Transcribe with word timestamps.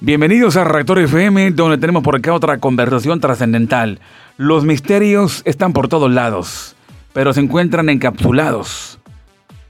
Bienvenidos 0.00 0.56
a 0.56 0.64
Reactor 0.64 0.98
FM, 0.98 1.52
donde 1.52 1.78
tenemos 1.78 2.02
por 2.02 2.16
acá 2.16 2.32
otra 2.32 2.58
conversación 2.58 3.20
trascendental. 3.20 4.00
Los 4.36 4.64
misterios 4.64 5.42
están 5.44 5.72
por 5.72 5.88
todos 5.88 6.10
lados, 6.10 6.74
pero 7.12 7.32
se 7.32 7.40
encuentran 7.40 7.88
encapsulados. 7.88 8.98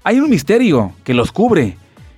Hay 0.05 0.21
un 0.21 0.31
misterio 0.31 0.93
que 1.05 1.13
los 1.13 1.31
cubre 1.31 1.77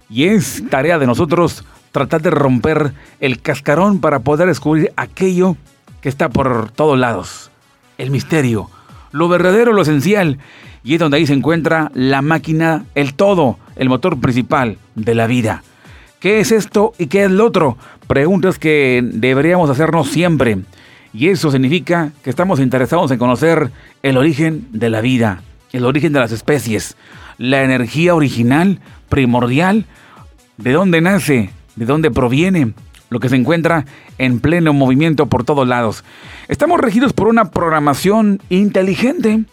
y 0.08 0.24
es 0.24 0.62
tarea 0.70 0.98
de 0.98 1.06
nosotros 1.06 1.64
tratar 1.90 2.22
de 2.22 2.30
romper 2.30 2.92
el 3.18 3.40
cascarón 3.40 4.00
para 4.00 4.20
poder 4.20 4.46
descubrir 4.46 4.92
aquello 4.96 5.56
que 6.00 6.08
está 6.08 6.28
por 6.28 6.70
todos 6.70 6.98
lados. 6.98 7.50
El 7.98 8.10
misterio, 8.10 8.70
lo 9.10 9.28
verdadero, 9.28 9.72
lo 9.72 9.82
esencial. 9.82 10.38
Y 10.84 10.94
es 10.94 11.00
donde 11.00 11.18
ahí 11.18 11.26
se 11.26 11.34
encuentra 11.34 11.90
la 11.94 12.22
máquina, 12.22 12.84
el 12.94 13.14
todo, 13.14 13.58
el 13.76 13.88
motor 13.88 14.18
principal 14.20 14.78
de 14.94 15.14
la 15.14 15.26
vida. 15.26 15.62
¿Qué 16.20 16.40
es 16.40 16.52
esto 16.52 16.92
y 16.98 17.06
qué 17.06 17.24
es 17.24 17.30
lo 17.30 17.46
otro? 17.46 17.78
Preguntas 18.06 18.58
que 18.58 19.00
deberíamos 19.02 19.70
hacernos 19.70 20.10
siempre. 20.10 20.58
Y 21.14 21.28
eso 21.28 21.50
significa 21.50 22.12
que 22.22 22.28
estamos 22.28 22.60
interesados 22.60 23.10
en 23.10 23.18
conocer 23.18 23.70
el 24.02 24.18
origen 24.18 24.68
de 24.70 24.90
la 24.90 25.00
vida, 25.00 25.42
el 25.72 25.86
origen 25.86 26.12
de 26.12 26.20
las 26.20 26.30
especies, 26.30 26.94
la 27.38 27.64
energía 27.64 28.14
original, 28.14 28.80
primordial, 29.08 29.86
de 30.58 30.72
dónde 30.72 31.00
nace, 31.00 31.50
de 31.76 31.86
dónde 31.86 32.10
proviene, 32.10 32.74
lo 33.08 33.18
que 33.18 33.30
se 33.30 33.36
encuentra 33.36 33.86
en 34.18 34.40
pleno 34.40 34.74
movimiento 34.74 35.24
por 35.24 35.44
todos 35.44 35.66
lados. 35.66 36.04
Estamos 36.48 36.80
regidos 36.80 37.14
por 37.14 37.28
una 37.28 37.50
programación 37.50 38.42
inteligente 38.50 39.44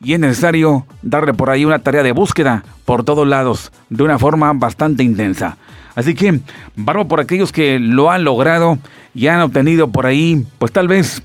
y 0.00 0.12
es 0.12 0.20
necesario 0.20 0.86
darle 1.02 1.34
por 1.34 1.50
ahí 1.50 1.64
una 1.64 1.78
tarea 1.78 2.02
de 2.02 2.12
búsqueda 2.12 2.64
por 2.84 3.04
todos 3.04 3.26
lados 3.26 3.72
de 3.88 4.04
una 4.04 4.18
forma 4.18 4.52
bastante 4.52 5.02
intensa. 5.02 5.56
Así 5.94 6.14
que, 6.14 6.40
barbo 6.76 7.08
por 7.08 7.20
aquellos 7.20 7.52
que 7.52 7.78
lo 7.78 8.10
han 8.10 8.24
logrado 8.24 8.78
y 9.14 9.28
han 9.28 9.40
obtenido 9.40 9.88
por 9.88 10.06
ahí, 10.06 10.46
pues 10.58 10.70
tal 10.70 10.88
vez 10.88 11.22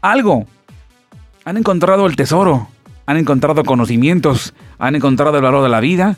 algo. 0.00 0.46
Han 1.44 1.58
encontrado 1.58 2.06
el 2.06 2.16
tesoro, 2.16 2.68
han 3.04 3.18
encontrado 3.18 3.64
conocimientos, 3.64 4.54
han 4.78 4.96
encontrado 4.96 5.36
el 5.36 5.42
valor 5.42 5.62
de 5.62 5.68
la 5.68 5.80
vida, 5.80 6.16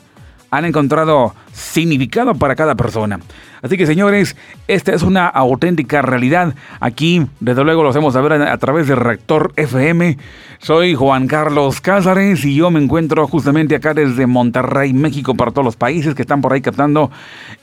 han 0.51 0.65
encontrado 0.65 1.33
significado 1.51 2.35
para 2.35 2.55
cada 2.55 2.75
persona. 2.75 3.19
Así 3.61 3.75
que 3.75 3.87
señores, 3.87 4.35
esta 4.67 4.93
es 4.93 5.01
una 5.01 5.27
auténtica 5.27 6.01
realidad. 6.01 6.53
Aquí, 6.79 7.25
desde 7.39 7.63
luego, 7.63 7.83
lo 7.83 7.89
hacemos 7.89 8.13
saber 8.13 8.33
a, 8.33 8.57
través 8.57 8.87
de 8.87 8.95
Reactor 8.95 9.51
FM. 9.55 10.17
Soy 10.59 10.95
Juan 10.95 11.27
Carlos 11.27 11.81
Cázares 11.81 12.45
y 12.45 12.55
yo 12.55 12.69
me 12.71 12.79
encuentro 12.79 13.27
justamente 13.27 13.75
acá 13.75 13.93
desde 13.93 14.27
Monterrey, 14.27 14.93
México, 14.93 15.35
para 15.35 15.51
todos 15.51 15.65
los 15.65 15.75
países 15.75 16.13
que 16.15 16.21
están 16.21 16.41
por 16.41 16.53
ahí 16.53 16.61
captando 16.61 17.11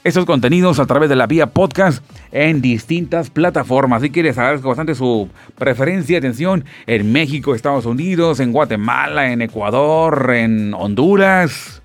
estos 0.03 0.25
contenidos 0.25 0.79
a 0.79 0.87
través 0.87 1.09
de 1.09 1.17
la 1.17 1.27
vía 1.27 1.47
podcast 1.47 2.05
en 2.33 2.61
distintas 2.61 3.31
plataformas. 3.31 4.03
Si 4.03 4.11
quieres 4.11 4.37
saber 4.37 4.59
bastante 4.59 4.95
su 4.95 5.29
preferencia, 5.57 6.19
atención, 6.19 6.65
en 6.87 7.13
México, 7.13 7.55
Estados 7.55 7.87
Unidos, 7.87 8.41
en 8.41 8.53
Guatemala, 8.53 9.31
en 9.33 9.43
Ecuador, 9.43 10.33
en 10.35 10.75
Honduras 10.75 11.83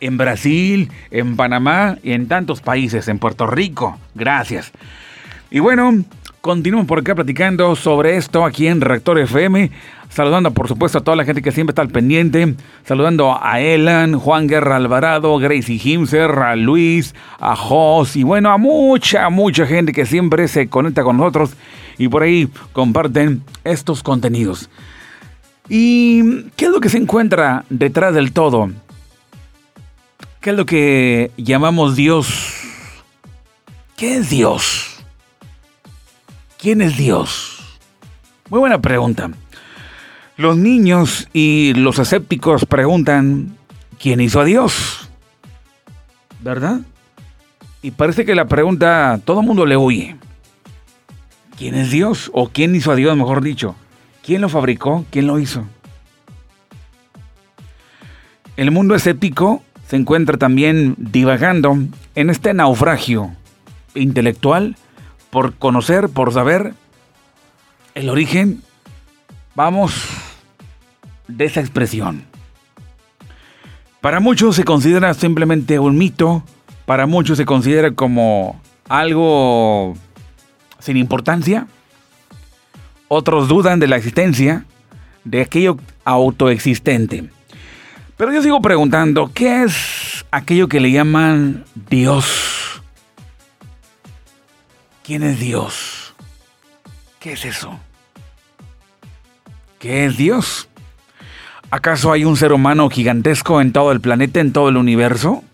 en 0.00 0.16
Brasil, 0.16 0.90
en 1.10 1.36
Panamá 1.36 1.98
y 2.02 2.12
en 2.12 2.28
tantos 2.28 2.60
países, 2.60 3.08
en 3.08 3.18
Puerto 3.18 3.46
Rico. 3.46 3.98
Gracias. 4.14 4.72
Y 5.50 5.60
bueno, 5.60 6.04
continuamos 6.40 6.86
por 6.86 7.00
acá 7.00 7.14
platicando 7.14 7.74
sobre 7.76 8.16
esto 8.16 8.44
aquí 8.44 8.66
en 8.66 8.80
Rector 8.80 9.18
FM. 9.18 9.70
Saludando 10.08 10.52
por 10.52 10.68
supuesto 10.68 10.98
a 10.98 11.00
toda 11.00 11.16
la 11.16 11.24
gente 11.24 11.42
que 11.42 11.52
siempre 11.52 11.72
está 11.72 11.82
al 11.82 11.88
pendiente. 11.88 12.54
Saludando 12.84 13.36
a 13.40 13.60
Elan, 13.60 14.18
Juan 14.18 14.46
Guerra 14.46 14.76
Alvarado, 14.76 15.36
Gracie 15.38 15.80
Himser, 15.82 16.30
a 16.30 16.56
Luis, 16.56 17.14
a 17.38 17.56
Jos 17.56 18.16
y 18.16 18.22
bueno, 18.22 18.50
a 18.50 18.58
mucha, 18.58 19.28
mucha 19.28 19.66
gente 19.66 19.92
que 19.92 20.06
siempre 20.06 20.48
se 20.48 20.68
conecta 20.68 21.02
con 21.02 21.16
nosotros 21.16 21.56
y 21.98 22.08
por 22.08 22.22
ahí 22.22 22.48
comparten 22.72 23.42
estos 23.64 24.02
contenidos. 24.02 24.70
¿Y 25.68 26.44
qué 26.56 26.66
es 26.66 26.70
lo 26.70 26.80
que 26.80 26.88
se 26.88 26.98
encuentra 26.98 27.64
detrás 27.68 28.14
del 28.14 28.32
todo? 28.32 28.70
¿Qué 30.46 30.50
es 30.50 30.56
lo 30.56 30.64
que 30.64 31.32
llamamos 31.36 31.96
Dios? 31.96 32.54
¿Qué 33.96 34.18
es 34.18 34.30
Dios? 34.30 35.02
¿Quién 36.56 36.82
es 36.82 36.96
Dios? 36.96 37.80
Muy 38.48 38.60
buena 38.60 38.80
pregunta. 38.80 39.28
Los 40.36 40.56
niños 40.56 41.26
y 41.32 41.74
los 41.74 41.98
escépticos 41.98 42.64
preguntan, 42.64 43.56
¿quién 43.98 44.20
hizo 44.20 44.40
a 44.40 44.44
Dios? 44.44 45.10
¿Verdad? 46.42 46.82
Y 47.82 47.90
parece 47.90 48.24
que 48.24 48.36
la 48.36 48.46
pregunta 48.46 49.20
todo 49.24 49.40
el 49.40 49.46
mundo 49.48 49.66
le 49.66 49.76
huye. 49.76 50.14
¿Quién 51.58 51.74
es 51.74 51.90
Dios? 51.90 52.30
¿O 52.32 52.50
quién 52.50 52.72
hizo 52.76 52.92
a 52.92 52.94
Dios, 52.94 53.16
mejor 53.16 53.42
dicho? 53.42 53.74
¿Quién 54.24 54.42
lo 54.42 54.48
fabricó? 54.48 55.06
¿Quién 55.10 55.26
lo 55.26 55.40
hizo? 55.40 55.64
El 58.56 58.70
mundo 58.70 58.94
escéptico 58.94 59.64
se 59.88 59.96
encuentra 59.96 60.36
también 60.36 60.94
divagando 60.98 61.78
en 62.14 62.30
este 62.30 62.52
naufragio 62.54 63.32
intelectual 63.94 64.76
por 65.30 65.54
conocer, 65.54 66.08
por 66.08 66.32
saber 66.32 66.74
el 67.94 68.08
origen, 68.08 68.62
vamos, 69.54 69.94
de 71.28 71.44
esa 71.44 71.60
expresión. 71.60 72.24
Para 74.00 74.20
muchos 74.20 74.56
se 74.56 74.64
considera 74.64 75.14
simplemente 75.14 75.78
un 75.78 75.96
mito, 75.96 76.42
para 76.84 77.06
muchos 77.06 77.38
se 77.38 77.44
considera 77.44 77.92
como 77.92 78.60
algo 78.88 79.96
sin 80.78 80.96
importancia, 80.96 81.66
otros 83.08 83.48
dudan 83.48 83.80
de 83.80 83.88
la 83.88 83.96
existencia 83.96 84.64
de 85.24 85.42
aquello 85.42 85.78
autoexistente. 86.04 87.30
Pero 88.16 88.32
yo 88.32 88.42
sigo 88.42 88.62
preguntando, 88.62 89.30
¿qué 89.34 89.64
es 89.64 90.24
aquello 90.30 90.68
que 90.68 90.80
le 90.80 90.90
llaman 90.90 91.64
Dios? 91.90 92.82
¿Quién 95.04 95.22
es 95.22 95.38
Dios? 95.38 96.14
¿Qué 97.20 97.32
es 97.32 97.44
eso? 97.44 97.78
¿Qué 99.78 100.06
es 100.06 100.16
Dios? 100.16 100.68
¿Acaso 101.70 102.10
hay 102.10 102.24
un 102.24 102.38
ser 102.38 102.52
humano 102.52 102.88
gigantesco 102.88 103.60
en 103.60 103.72
todo 103.72 103.92
el 103.92 104.00
planeta, 104.00 104.40
en 104.40 104.52
todo 104.52 104.70
el 104.70 104.78
universo? 104.78 105.44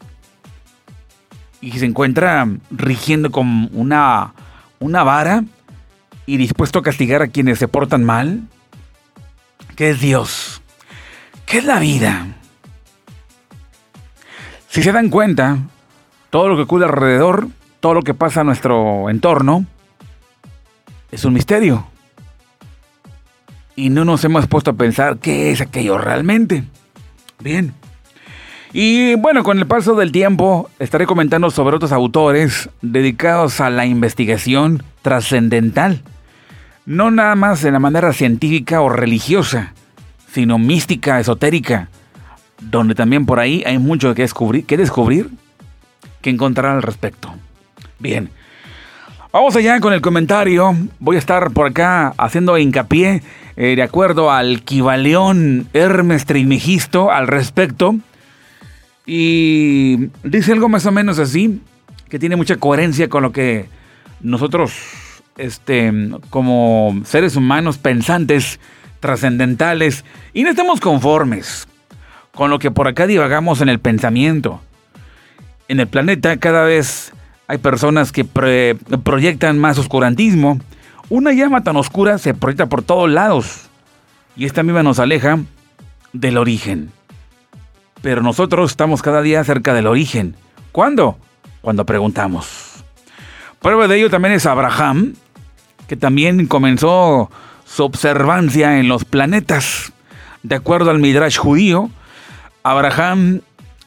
Y 1.60 1.72
se 1.72 1.86
encuentra 1.86 2.46
rigiendo 2.70 3.32
con 3.32 3.70
una, 3.72 4.34
una 4.78 5.02
vara 5.02 5.42
y 6.26 6.36
dispuesto 6.36 6.78
a 6.78 6.82
castigar 6.82 7.22
a 7.22 7.28
quienes 7.28 7.58
se 7.58 7.66
portan 7.66 8.04
mal? 8.04 8.42
¿Qué 9.74 9.90
es 9.90 10.00
Dios? 10.00 10.62
¿Qué 11.44 11.58
es 11.58 11.64
la 11.64 11.80
vida? 11.80 12.26
Si 14.72 14.82
se 14.82 14.90
dan 14.90 15.10
cuenta, 15.10 15.58
todo 16.30 16.48
lo 16.48 16.56
que 16.56 16.62
ocurre 16.62 16.86
alrededor, 16.86 17.48
todo 17.80 17.92
lo 17.92 18.00
que 18.00 18.14
pasa 18.14 18.40
a 18.40 18.44
nuestro 18.44 19.10
entorno, 19.10 19.66
es 21.10 21.26
un 21.26 21.34
misterio. 21.34 21.86
Y 23.76 23.90
no 23.90 24.06
nos 24.06 24.24
hemos 24.24 24.46
puesto 24.46 24.70
a 24.70 24.74
pensar 24.74 25.18
qué 25.18 25.50
es 25.50 25.60
aquello 25.60 25.98
realmente. 25.98 26.64
Bien. 27.38 27.74
Y 28.72 29.14
bueno, 29.16 29.42
con 29.44 29.58
el 29.58 29.66
paso 29.66 29.94
del 29.94 30.10
tiempo 30.10 30.70
estaré 30.78 31.04
comentando 31.04 31.50
sobre 31.50 31.76
otros 31.76 31.92
autores 31.92 32.70
dedicados 32.80 33.60
a 33.60 33.68
la 33.68 33.84
investigación 33.84 34.82
trascendental. 35.02 36.00
No 36.86 37.10
nada 37.10 37.34
más 37.34 37.60
de 37.60 37.72
la 37.72 37.78
manera 37.78 38.14
científica 38.14 38.80
o 38.80 38.88
religiosa, 38.88 39.74
sino 40.32 40.58
mística, 40.58 41.20
esotérica, 41.20 41.90
donde 42.70 42.94
también 42.94 43.26
por 43.26 43.40
ahí 43.40 43.62
hay 43.66 43.78
mucho 43.78 44.14
que 44.14 44.22
descubrir, 44.22 44.64
que 44.64 44.76
descubrir, 44.76 45.30
que 46.20 46.30
encontrar 46.30 46.76
al 46.76 46.82
respecto. 46.82 47.34
Bien, 47.98 48.30
vamos 49.32 49.56
allá 49.56 49.80
con 49.80 49.92
el 49.92 50.00
comentario. 50.00 50.74
Voy 50.98 51.16
a 51.16 51.18
estar 51.18 51.50
por 51.50 51.66
acá 51.68 52.14
haciendo 52.16 52.56
hincapié 52.58 53.22
eh, 53.56 53.76
de 53.76 53.82
acuerdo 53.82 54.30
al 54.30 54.62
Kibaleón 54.62 55.68
Hermes 55.72 56.24
Trimegisto 56.24 57.10
al 57.10 57.26
respecto. 57.26 57.96
Y 59.04 60.08
dice 60.22 60.52
algo 60.52 60.68
más 60.68 60.86
o 60.86 60.92
menos 60.92 61.18
así, 61.18 61.60
que 62.08 62.18
tiene 62.18 62.36
mucha 62.36 62.56
coherencia 62.56 63.08
con 63.08 63.22
lo 63.22 63.32
que 63.32 63.66
nosotros, 64.20 64.72
este, 65.36 65.92
como 66.30 67.00
seres 67.04 67.34
humanos 67.34 67.78
pensantes, 67.78 68.60
trascendentales, 69.00 70.04
y 70.32 70.44
no 70.44 70.50
estamos 70.50 70.80
conformes 70.80 71.66
con 72.34 72.50
lo 72.50 72.58
que 72.58 72.70
por 72.70 72.88
acá 72.88 73.06
divagamos 73.06 73.60
en 73.60 73.68
el 73.68 73.78
pensamiento. 73.78 74.60
En 75.68 75.80
el 75.80 75.86
planeta 75.86 76.36
cada 76.38 76.64
vez 76.64 77.12
hay 77.46 77.58
personas 77.58 78.12
que 78.12 78.24
proyectan 78.24 79.58
más 79.58 79.78
oscurantismo. 79.78 80.58
Una 81.08 81.32
llama 81.32 81.62
tan 81.62 81.76
oscura 81.76 82.18
se 82.18 82.34
proyecta 82.34 82.66
por 82.66 82.82
todos 82.82 83.10
lados 83.10 83.68
y 84.36 84.46
esta 84.46 84.62
misma 84.62 84.82
nos 84.82 84.98
aleja 84.98 85.38
del 86.12 86.38
origen. 86.38 86.90
Pero 88.00 88.22
nosotros 88.22 88.70
estamos 88.70 89.02
cada 89.02 89.22
día 89.22 89.44
cerca 89.44 89.74
del 89.74 89.86
origen. 89.86 90.34
¿Cuándo? 90.72 91.18
cuando 91.62 91.86
preguntamos. 91.86 92.84
Prueba 93.60 93.88
de 93.88 93.96
ello 93.96 94.10
también 94.10 94.34
es 94.34 94.44
Abraham, 94.44 95.14
que 95.86 95.96
también 95.96 96.46
comenzó 96.46 97.30
su 97.64 97.84
observancia 97.84 98.78
en 98.78 98.88
los 98.88 99.04
planetas. 99.04 99.92
De 100.42 100.56
acuerdo 100.56 100.90
al 100.90 100.98
Midrash 100.98 101.38
judío, 101.38 101.88
Abraham, 102.62 103.40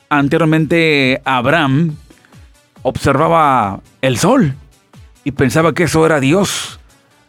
anteriormente 0.10 1.22
Abraham, 1.26 1.96
observaba 2.82 3.80
el 4.02 4.18
sol 4.18 4.54
y 5.24 5.32
pensaba 5.32 5.74
que 5.74 5.84
eso 5.84 6.06
era 6.06 6.20
Dios. 6.20 6.80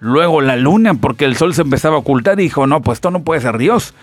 Luego 0.01 0.41
la 0.41 0.57
luna, 0.57 0.95
porque 0.95 1.25
el 1.25 1.37
sol 1.37 1.55
se 1.55 1.63
empezaba 1.63 1.97
a 1.97 2.01
ocultar 2.01 2.37
dijo, 2.37 2.67
no, 2.67 2.83
pues 2.83 2.97
esto 2.99 3.11
no 3.11 3.23
puede 3.23 3.41
ser 3.41 3.59
Dios. 3.59 3.95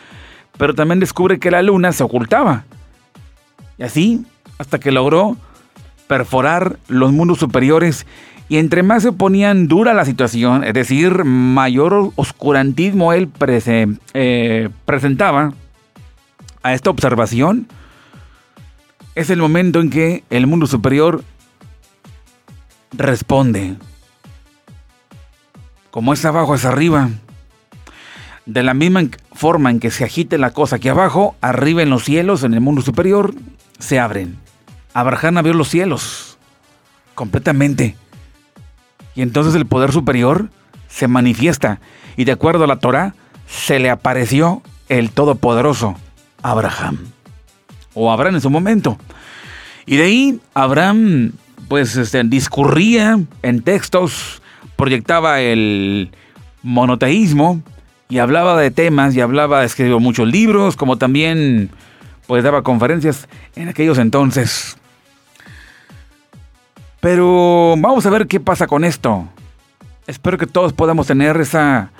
Pero 0.57 0.73
también 0.73 0.99
descubre 0.99 1.39
que 1.39 1.51
la 1.51 1.61
luna 1.61 1.91
se 1.91 2.03
ocultaba. 2.03 2.63
Y 3.77 3.83
así, 3.83 4.25
hasta 4.57 4.79
que 4.79 4.91
logró 4.91 5.37
perforar 6.07 6.77
los 6.87 7.11
mundos 7.11 7.39
superiores 7.39 8.05
y 8.49 8.57
entre 8.57 8.83
más 8.83 9.03
se 9.03 9.11
ponían 9.11 9.67
dura 9.67 9.93
la 9.93 10.05
situación, 10.05 10.63
es 10.63 10.73
decir, 10.73 11.23
mayor 11.23 12.11
oscurantismo 12.15 13.13
él 13.13 13.29
eh, 14.13 14.69
presentaba 14.85 15.53
a 16.63 16.73
esta 16.73 16.89
observación, 16.89 17.67
es 19.15 19.29
el 19.29 19.39
momento 19.39 19.79
en 19.79 19.89
que 19.89 20.23
el 20.29 20.47
mundo 20.47 20.65
superior 20.65 21.23
responde. 22.93 23.75
Como 25.91 26.13
es 26.13 26.25
abajo 26.25 26.55
es 26.55 26.65
arriba. 26.65 27.09
De 28.45 28.63
la 28.63 28.73
misma 28.73 29.03
forma 29.33 29.69
en 29.69 29.79
que 29.79 29.91
se 29.91 30.03
agite 30.03 30.37
la 30.37 30.51
cosa 30.51 30.77
aquí 30.77 30.89
abajo, 30.89 31.35
arriba 31.41 31.83
en 31.83 31.89
los 31.89 32.03
cielos, 32.03 32.43
en 32.43 32.53
el 32.53 32.61
mundo 32.61 32.81
superior, 32.81 33.35
se 33.77 33.99
abren. 33.99 34.37
Abraham 34.93 35.37
abrió 35.37 35.53
los 35.53 35.69
cielos 35.69 36.37
completamente. 37.15 37.95
Y 39.15 39.21
entonces 39.21 39.53
el 39.55 39.65
poder 39.65 39.91
superior 39.91 40.49
se 40.87 41.07
manifiesta 41.07 41.79
y 42.17 42.25
de 42.25 42.31
acuerdo 42.31 42.63
a 42.63 42.67
la 42.67 42.79
Torah 42.79 43.13
se 43.47 43.79
le 43.79 43.89
apareció 43.89 44.61
el 44.89 45.11
Todopoderoso 45.11 45.95
Abraham. 46.43 46.99
O 47.95 48.11
Abraham 48.11 48.35
en 48.35 48.41
su 48.41 48.49
momento. 48.49 48.97
Y 49.85 49.97
de 49.97 50.03
ahí 50.03 50.39
Abraham 50.53 51.33
pues 51.67 51.95
este, 51.95 52.23
discurría 52.23 53.19
en 53.41 53.61
textos, 53.63 54.41
proyectaba 54.75 55.41
el 55.41 56.11
monoteísmo 56.61 57.61
y 58.09 58.19
hablaba 58.19 58.59
de 58.59 58.71
temas 58.71 59.15
y 59.15 59.21
hablaba, 59.21 59.63
escribió 59.63 59.99
muchos 59.99 60.27
libros, 60.27 60.75
como 60.75 60.97
también 60.97 61.71
pues 62.27 62.43
daba 62.43 62.61
conferencias 62.61 63.27
en 63.55 63.69
aquellos 63.69 63.97
entonces. 63.97 64.77
Pero 66.99 67.75
vamos 67.77 68.05
a 68.05 68.09
ver 68.09 68.27
qué 68.27 68.39
pasa 68.39 68.67
con 68.67 68.83
esto. 68.83 69.27
Espero 70.07 70.37
que 70.37 70.47
todos 70.47 70.73
podamos 70.73 71.07
tener 71.07 71.37
esa 71.37 71.91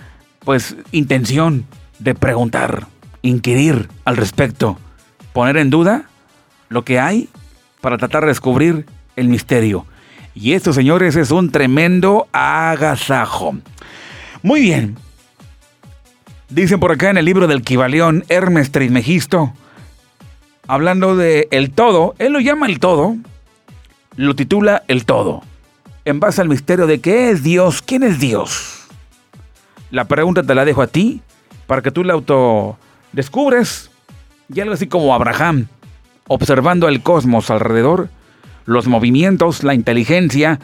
pues 0.45 0.75
intención 0.91 1.65
de 1.99 2.15
preguntar, 2.15 2.85
inquirir 3.23 3.89
al 4.05 4.17
respecto, 4.17 4.77
poner 5.33 5.57
en 5.57 5.71
duda 5.71 6.05
lo 6.69 6.85
que 6.85 6.99
hay 6.99 7.29
para 7.81 7.97
tratar 7.97 8.21
de 8.21 8.27
descubrir 8.27 8.85
el 9.15 9.29
misterio. 9.29 9.87
Y 10.35 10.53
esto, 10.53 10.73
señores, 10.73 11.15
es 11.15 11.31
un 11.31 11.51
tremendo 11.51 12.27
agasajo. 12.31 13.55
Muy 14.43 14.61
bien. 14.61 14.97
Dicen 16.49 16.79
por 16.79 16.91
acá 16.91 17.09
en 17.09 17.17
el 17.17 17.25
libro 17.25 17.47
del 17.47 17.63
Kibalión, 17.63 18.25
Hermes 18.29 18.71
Trismegisto, 18.71 19.53
hablando 20.67 21.15
de 21.15 21.47
el 21.49 21.71
todo, 21.71 22.13
él 22.19 22.33
lo 22.33 22.39
llama 22.39 22.67
el 22.67 22.79
todo, 22.79 23.15
lo 24.15 24.35
titula 24.35 24.83
El 24.87 25.05
Todo, 25.05 25.41
en 26.05 26.19
base 26.19 26.41
al 26.41 26.49
misterio 26.49 26.85
de 26.85 26.99
qué 27.01 27.31
es 27.31 27.41
Dios, 27.41 27.81
quién 27.81 28.03
es 28.03 28.19
Dios. 28.19 28.87
La 29.89 30.05
pregunta 30.05 30.43
te 30.43 30.53
la 30.53 30.65
dejo 30.65 30.81
a 30.81 30.87
ti, 30.87 31.21
para 31.65 31.81
que 31.81 31.91
tú 31.91 32.03
la 32.03 32.13
autodescubres, 33.13 33.91
y 34.53 34.59
algo 34.59 34.73
así 34.73 34.87
como 34.87 35.13
Abraham, 35.13 35.67
observando 36.27 36.87
el 36.87 37.01
cosmos 37.01 37.49
alrededor, 37.51 38.09
los 38.65 38.87
movimientos, 38.87 39.63
la 39.63 39.73
inteligencia, 39.73 40.59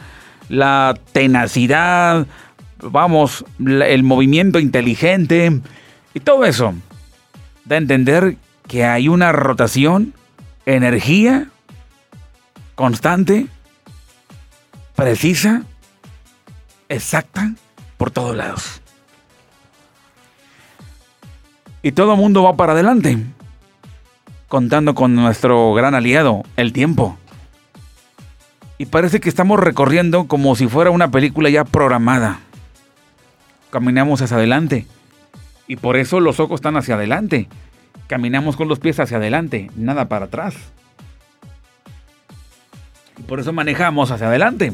la 0.48 0.98
tenacidad, 1.12 2.26
vamos, 2.82 3.44
el 3.58 4.02
movimiento 4.02 4.58
inteligente 4.58 5.60
y 6.12 6.20
todo 6.20 6.44
eso. 6.44 6.74
Da 7.64 7.76
a 7.76 7.78
entender 7.78 8.36
que 8.66 8.84
hay 8.84 9.08
una 9.08 9.32
rotación, 9.32 10.14
energía 10.66 11.48
constante, 12.74 13.46
precisa, 14.96 15.62
exacta, 16.88 17.52
por 17.96 18.10
todos 18.10 18.36
lados. 18.36 18.82
Y 21.82 21.92
todo 21.92 22.16
mundo 22.16 22.42
va 22.42 22.56
para 22.56 22.72
adelante, 22.72 23.18
contando 24.48 24.94
con 24.94 25.14
nuestro 25.14 25.72
gran 25.72 25.94
aliado, 25.94 26.42
el 26.56 26.72
tiempo. 26.72 27.16
Y 28.76 28.86
parece 28.86 29.20
que 29.20 29.28
estamos 29.28 29.58
recorriendo 29.58 30.26
como 30.26 30.54
si 30.56 30.68
fuera 30.68 30.90
una 30.90 31.10
película 31.10 31.48
ya 31.48 31.64
programada. 31.64 32.40
Caminamos 33.70 34.20
hacia 34.20 34.36
adelante. 34.36 34.86
Y 35.66 35.76
por 35.76 35.96
eso 35.96 36.20
los 36.20 36.40
ojos 36.40 36.56
están 36.56 36.76
hacia 36.76 36.96
adelante. 36.96 37.48
Caminamos 38.08 38.56
con 38.56 38.68
los 38.68 38.78
pies 38.78 38.98
hacia 38.98 39.18
adelante, 39.18 39.70
nada 39.76 40.08
para 40.08 40.26
atrás. 40.26 40.54
Por 43.26 43.40
eso 43.40 43.52
manejamos 43.52 44.10
hacia 44.10 44.26
adelante. 44.26 44.72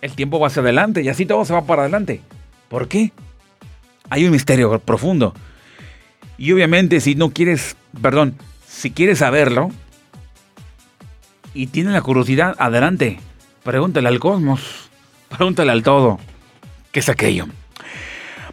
El 0.00 0.12
tiempo 0.12 0.38
va 0.38 0.48
hacia 0.48 0.60
adelante 0.60 1.02
y 1.02 1.08
así 1.08 1.24
todo 1.24 1.44
se 1.44 1.54
va 1.54 1.62
para 1.62 1.82
adelante. 1.82 2.20
¿Por 2.68 2.88
qué? 2.88 3.12
Hay 4.10 4.26
un 4.26 4.32
misterio 4.32 4.78
profundo. 4.80 5.34
Y 6.38 6.52
obviamente 6.52 7.00
si 7.00 7.14
no 7.14 7.30
quieres, 7.30 7.76
perdón, 8.00 8.34
si 8.66 8.90
quieres 8.90 9.18
saberlo 9.18 9.70
y 11.54 11.68
tienes 11.68 11.92
la 11.92 12.02
curiosidad, 12.02 12.54
adelante. 12.58 13.18
Pregúntale 13.62 14.08
al 14.08 14.18
cosmos. 14.18 14.90
Pregúntale 15.28 15.72
al 15.72 15.82
todo. 15.82 16.18
¿Qué 16.92 17.00
es 17.00 17.08
aquello? 17.08 17.46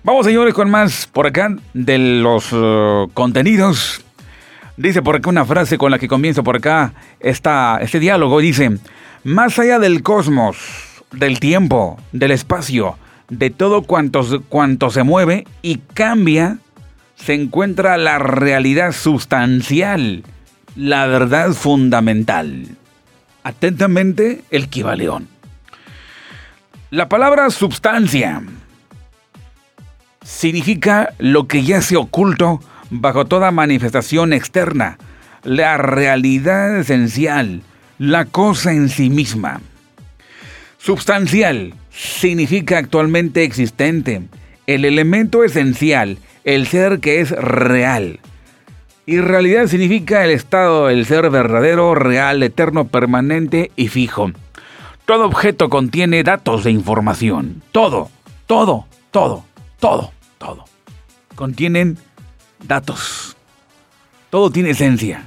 Vamos 0.03 0.25
señores 0.25 0.53
con 0.53 0.69
más 0.69 1.07
por 1.07 1.27
acá 1.27 1.55
de 1.73 1.97
los 1.97 2.51
uh, 2.53 3.09
contenidos. 3.13 4.01
Dice 4.77 5.01
por 5.01 5.17
acá 5.17 5.29
una 5.29 5.45
frase 5.45 5.77
con 5.77 5.91
la 5.91 5.99
que 5.99 6.07
comienzo 6.07 6.43
por 6.43 6.55
acá 6.55 6.93
esta, 7.19 7.77
este 7.81 7.99
diálogo. 7.99 8.39
Dice, 8.39 8.79
más 9.23 9.59
allá 9.59 9.77
del 9.77 10.01
cosmos, 10.01 10.57
del 11.11 11.39
tiempo, 11.39 11.99
del 12.13 12.31
espacio, 12.31 12.97
de 13.29 13.49
todo 13.51 13.83
cuanto 13.83 14.89
se 14.89 15.03
mueve 15.03 15.45
y 15.61 15.77
cambia, 15.93 16.57
se 17.23 17.35
encuentra 17.35 17.97
la 17.97 18.17
realidad 18.19 18.93
sustancial, 18.93 20.23
la 20.75 21.05
verdad 21.05 21.53
fundamental. 21.53 22.65
Atentamente, 23.43 24.41
el 24.49 24.69
Kibaleón. 24.69 25.27
La 26.89 27.07
palabra 27.09 27.49
substancia 27.51 28.41
significa 30.23 31.13
lo 31.19 31.47
que 31.47 31.63
ya 31.63 31.81
se 31.81 31.95
oculto 31.95 32.59
bajo 32.89 33.25
toda 33.25 33.51
manifestación 33.51 34.33
externa, 34.33 34.97
la 35.43 35.77
realidad 35.77 36.79
esencial, 36.79 37.61
la 37.99 38.25
cosa 38.25 38.73
en 38.73 38.89
sí 38.89 39.09
misma. 39.09 39.61
Substancial 40.79 41.75
significa 41.91 42.79
actualmente 42.79 43.43
existente, 43.43 44.23
el 44.65 44.85
elemento 44.85 45.43
esencial, 45.43 46.17
el 46.43 46.67
ser 46.67 46.99
que 46.99 47.21
es 47.21 47.31
real. 47.31 48.19
Y 49.05 49.19
realidad 49.19 49.67
significa 49.67 50.23
el 50.23 50.31
estado 50.31 50.87
del 50.87 51.05
ser 51.05 51.29
verdadero, 51.29 51.95
real, 51.95 52.43
eterno, 52.43 52.87
permanente 52.87 53.71
y 53.75 53.87
fijo. 53.87 54.31
Todo 55.05 55.25
objeto 55.25 55.69
contiene 55.69 56.23
datos 56.23 56.63
de 56.63 56.71
información. 56.71 57.61
Todo, 57.71 58.09
todo, 58.45 58.85
todo, 59.11 59.43
todo, 59.79 60.11
todo. 60.37 60.65
Contienen 61.35 61.97
datos. 62.67 63.35
Todo 64.29 64.51
tiene 64.51 64.69
esencia, 64.69 65.23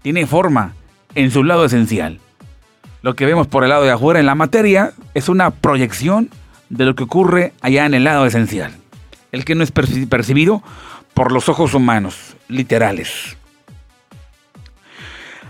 tiene 0.00 0.26
forma, 0.26 0.72
en 1.14 1.30
su 1.30 1.44
lado 1.44 1.64
esencial. 1.64 2.20
Lo 3.02 3.14
que 3.14 3.26
vemos 3.26 3.46
por 3.46 3.62
el 3.62 3.70
lado 3.70 3.84
de 3.84 3.90
afuera 3.90 4.20
en 4.20 4.26
la 4.26 4.34
materia 4.34 4.92
es 5.14 5.28
una 5.28 5.50
proyección 5.50 6.30
de 6.70 6.84
lo 6.84 6.94
que 6.94 7.04
ocurre 7.04 7.52
allá 7.60 7.86
en 7.86 7.94
el 7.94 8.04
lado 8.04 8.24
esencial, 8.26 8.72
el 9.32 9.44
que 9.44 9.54
no 9.54 9.64
es 9.64 9.72
percibido 9.72 10.62
por 11.14 11.32
los 11.32 11.48
ojos 11.48 11.74
humanos, 11.74 12.36
literales. 12.48 13.36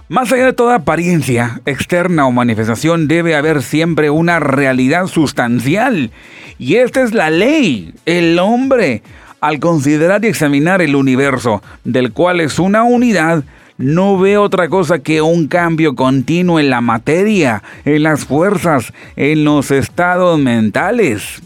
Más 0.09 0.33
allá 0.33 0.47
de 0.47 0.53
toda 0.55 0.77
apariencia 0.77 1.61
externa 1.67 2.27
o 2.27 2.33
manifestación, 2.33 3.09
debe 3.09 3.37
haber 3.37 3.63
siempre 3.63 4.09
una 4.09 4.41
realidad 4.41 5.07
sustancial. 5.07 6.13
Y 6.59 6.77
esta 6.77 7.03
es 7.03 7.13
la 7.13 7.29
ley. 7.29 7.93
El 8.07 8.39
hombre, 8.39 9.03
al 9.43 9.61
considerar 9.61 10.25
y 10.25 10.29
examinar 10.29 10.81
el 10.81 10.97
universo, 10.97 11.63
del 11.85 12.13
cual 12.13 12.41
es 12.41 12.59
una 12.59 12.85
unidad, 12.85 13.45
no 13.77 14.19
ve 14.19 14.39
otra 14.39 14.71
cosa 14.71 15.01
que 15.01 15.21
un 15.21 15.47
cambio 15.47 15.95
continuo 15.95 16.59
en 16.59 16.71
la 16.71 16.81
materia, 16.81 17.63
en 17.85 18.03
las 18.03 18.25
fuerzas, 18.25 18.95
en 19.15 19.45
los 19.45 19.71
estados 19.71 20.39
mentales. 20.39 21.43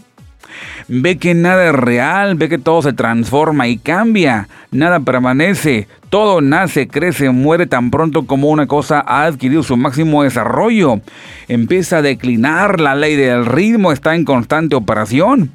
Ve 0.87 1.17
que 1.17 1.33
nada 1.33 1.67
es 1.67 1.75
real, 1.75 2.35
ve 2.35 2.49
que 2.49 2.57
todo 2.57 2.81
se 2.81 2.93
transforma 2.93 3.67
y 3.67 3.77
cambia, 3.77 4.47
nada 4.71 4.99
permanece, 4.99 5.87
todo 6.09 6.41
nace, 6.41 6.87
crece, 6.87 7.29
muere 7.31 7.65
tan 7.65 7.89
pronto 7.89 8.27
como 8.27 8.49
una 8.49 8.67
cosa 8.67 9.03
ha 9.05 9.25
adquirido 9.25 9.63
su 9.63 9.77
máximo 9.77 10.23
desarrollo. 10.23 11.01
Empieza 11.47 11.97
a 11.97 12.01
declinar, 12.01 12.79
la 12.79 12.95
ley 12.95 13.15
del 13.15 13.45
ritmo 13.45 13.91
está 13.91 14.13
en 14.15 14.25
constante 14.25 14.75
operación. 14.75 15.51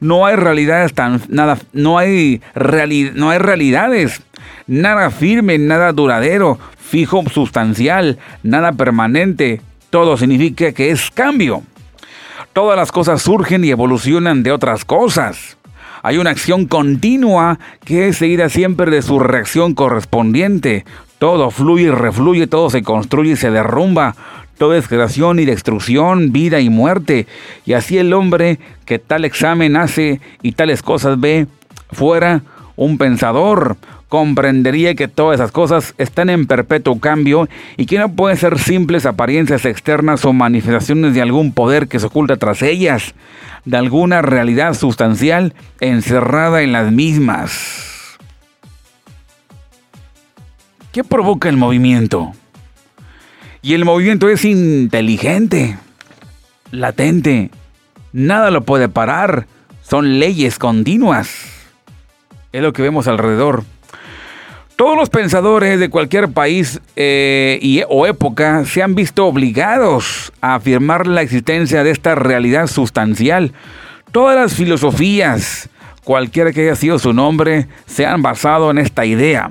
No 0.00 0.24
hay 0.24 0.36
realidades 0.36 0.94
tan 0.94 1.20
nada, 1.28 1.58
no 1.72 1.98
hay 1.98 2.40
no 3.14 3.30
hay 3.30 3.38
realidades, 3.38 4.22
nada 4.66 5.10
firme, 5.10 5.58
nada 5.58 5.92
duradero, 5.92 6.58
fijo, 6.78 7.22
sustancial, 7.30 8.18
nada 8.42 8.72
permanente. 8.72 9.60
Todo 9.90 10.16
significa 10.16 10.72
que 10.72 10.90
es 10.90 11.10
cambio. 11.10 11.62
Todas 12.52 12.76
las 12.76 12.90
cosas 12.90 13.22
surgen 13.22 13.64
y 13.64 13.70
evolucionan 13.70 14.42
de 14.42 14.50
otras 14.50 14.84
cosas. 14.84 15.56
Hay 16.02 16.18
una 16.18 16.30
acción 16.30 16.66
continua 16.66 17.60
que 17.84 18.08
es 18.08 18.16
seguida 18.16 18.48
siempre 18.48 18.90
de 18.90 19.02
su 19.02 19.20
reacción 19.20 19.74
correspondiente. 19.74 20.84
Todo 21.18 21.50
fluye 21.50 21.84
y 21.84 21.90
refluye, 21.90 22.48
todo 22.48 22.68
se 22.68 22.82
construye 22.82 23.32
y 23.32 23.36
se 23.36 23.50
derrumba. 23.50 24.16
Todo 24.58 24.74
es 24.74 24.88
creación 24.88 25.38
y 25.38 25.44
destrucción, 25.44 26.32
vida 26.32 26.60
y 26.60 26.70
muerte. 26.70 27.28
Y 27.66 27.74
así 27.74 27.98
el 27.98 28.12
hombre 28.12 28.58
que 28.84 28.98
tal 28.98 29.24
examen 29.24 29.76
hace 29.76 30.20
y 30.42 30.52
tales 30.52 30.82
cosas 30.82 31.20
ve, 31.20 31.46
fuera 31.92 32.42
un 32.74 32.98
pensador, 32.98 33.76
comprendería 34.10 34.96
que 34.96 35.06
todas 35.06 35.36
esas 35.36 35.52
cosas 35.52 35.94
están 35.96 36.30
en 36.30 36.46
perpetuo 36.46 36.98
cambio 36.98 37.48
y 37.76 37.86
que 37.86 37.96
no 37.96 38.12
pueden 38.12 38.36
ser 38.36 38.58
simples 38.58 39.06
apariencias 39.06 39.64
externas 39.64 40.24
o 40.24 40.32
manifestaciones 40.32 41.14
de 41.14 41.22
algún 41.22 41.52
poder 41.52 41.86
que 41.86 42.00
se 42.00 42.06
oculta 42.06 42.36
tras 42.36 42.60
ellas 42.60 43.14
de 43.64 43.76
alguna 43.76 44.20
realidad 44.20 44.74
sustancial 44.74 45.54
encerrada 45.78 46.62
en 46.62 46.72
las 46.72 46.90
mismas. 46.90 48.18
¿Qué 50.90 51.04
provoca 51.04 51.48
el 51.48 51.56
movimiento? 51.56 52.32
Y 53.62 53.74
el 53.74 53.84
movimiento 53.84 54.28
es 54.28 54.44
inteligente, 54.44 55.78
latente, 56.72 57.52
nada 58.12 58.50
lo 58.50 58.62
puede 58.62 58.88
parar, 58.88 59.46
son 59.82 60.18
leyes 60.18 60.58
continuas. 60.58 61.46
Es 62.52 62.60
lo 62.60 62.72
que 62.72 62.82
vemos 62.82 63.06
alrededor. 63.06 63.62
Todos 64.80 64.96
los 64.96 65.10
pensadores 65.10 65.78
de 65.78 65.90
cualquier 65.90 66.32
país 66.32 66.80
eh, 66.96 67.58
y, 67.60 67.82
o 67.90 68.06
época 68.06 68.64
se 68.64 68.82
han 68.82 68.94
visto 68.94 69.26
obligados 69.26 70.32
a 70.40 70.54
afirmar 70.54 71.06
la 71.06 71.20
existencia 71.20 71.84
de 71.84 71.90
esta 71.90 72.14
realidad 72.14 72.66
sustancial. 72.66 73.52
Todas 74.10 74.36
las 74.36 74.54
filosofías, 74.54 75.68
cualquiera 76.02 76.50
que 76.52 76.62
haya 76.62 76.76
sido 76.76 76.98
su 76.98 77.12
nombre, 77.12 77.68
se 77.84 78.06
han 78.06 78.22
basado 78.22 78.70
en 78.70 78.78
esta 78.78 79.04
idea. 79.04 79.50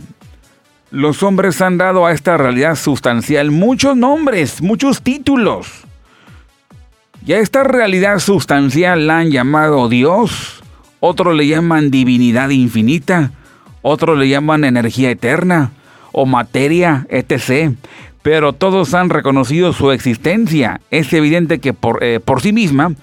Los 0.89 1.21
hombres 1.21 1.62
han 1.62 1.77
dado 1.77 2.07
a 2.07 2.12
esta 2.12 2.36
realidad 2.36 2.74
sustancial 2.74 3.51
muchos 3.51 3.95
nombres, 3.95 4.63
muchos 4.63 5.03
títulos. 5.03 5.83
Y 7.24 7.33
a 7.33 7.38
esta 7.38 7.63
realidad 7.63 8.17
sustancial 8.17 9.05
la 9.05 9.19
han 9.19 9.29
llamado 9.29 9.89
Dios, 9.89 10.63
otros 11.00 11.36
le 11.36 11.45
llaman 11.45 11.91
divinidad 11.91 12.50
infinita, 12.50 13.31
otros 13.81 14.17
le 14.17 14.27
llaman 14.27 14.63
energía 14.63 15.12
eterna 15.12 15.71
o 16.12 16.25
materia, 16.25 17.07
etc. 17.09 17.74
Pero 18.21 18.53
todos 18.53 18.93
han 18.93 19.09
reconocido 19.09 19.74
su 19.74 19.91
existencia. 19.91 20.81
Es 20.91 21.12
evidente 21.13 21.59
que 21.59 21.74
por, 21.74 22.03
eh, 22.03 22.19
por 22.19 22.41
sí 22.41 22.51
misma 22.51 22.93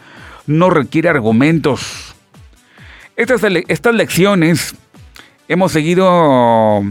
no 0.47 0.71
requiere 0.71 1.09
argumentos. 1.09 2.15
Estas, 3.17 3.43
estas 3.69 3.95
lecciones 3.95 4.75
hemos 5.49 5.73
seguido 5.73 6.83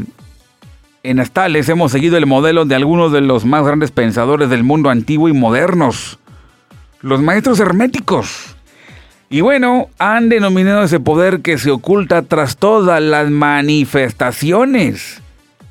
en 1.04 1.20
Astales, 1.20 1.70
hemos 1.70 1.92
seguido 1.92 2.18
el 2.18 2.26
modelo 2.26 2.66
de 2.66 2.76
algunos 2.76 3.12
de 3.12 3.22
los 3.22 3.46
más 3.46 3.64
grandes 3.64 3.92
pensadores 3.92 4.50
del 4.50 4.64
mundo 4.64 4.90
antiguo 4.90 5.30
y 5.30 5.34
modernos, 5.34 6.18
los 7.02 7.22
maestros 7.22 7.60
herméticos. 7.60 8.55
Y 9.30 9.42
bueno, 9.42 9.90
han 9.98 10.30
denominado 10.30 10.84
ese 10.84 11.00
poder 11.00 11.42
que 11.42 11.58
se 11.58 11.72
oculta 11.72 12.22
tras 12.22 12.58
todas 12.58 13.02
las 13.02 13.32
manifestaciones 13.32 15.22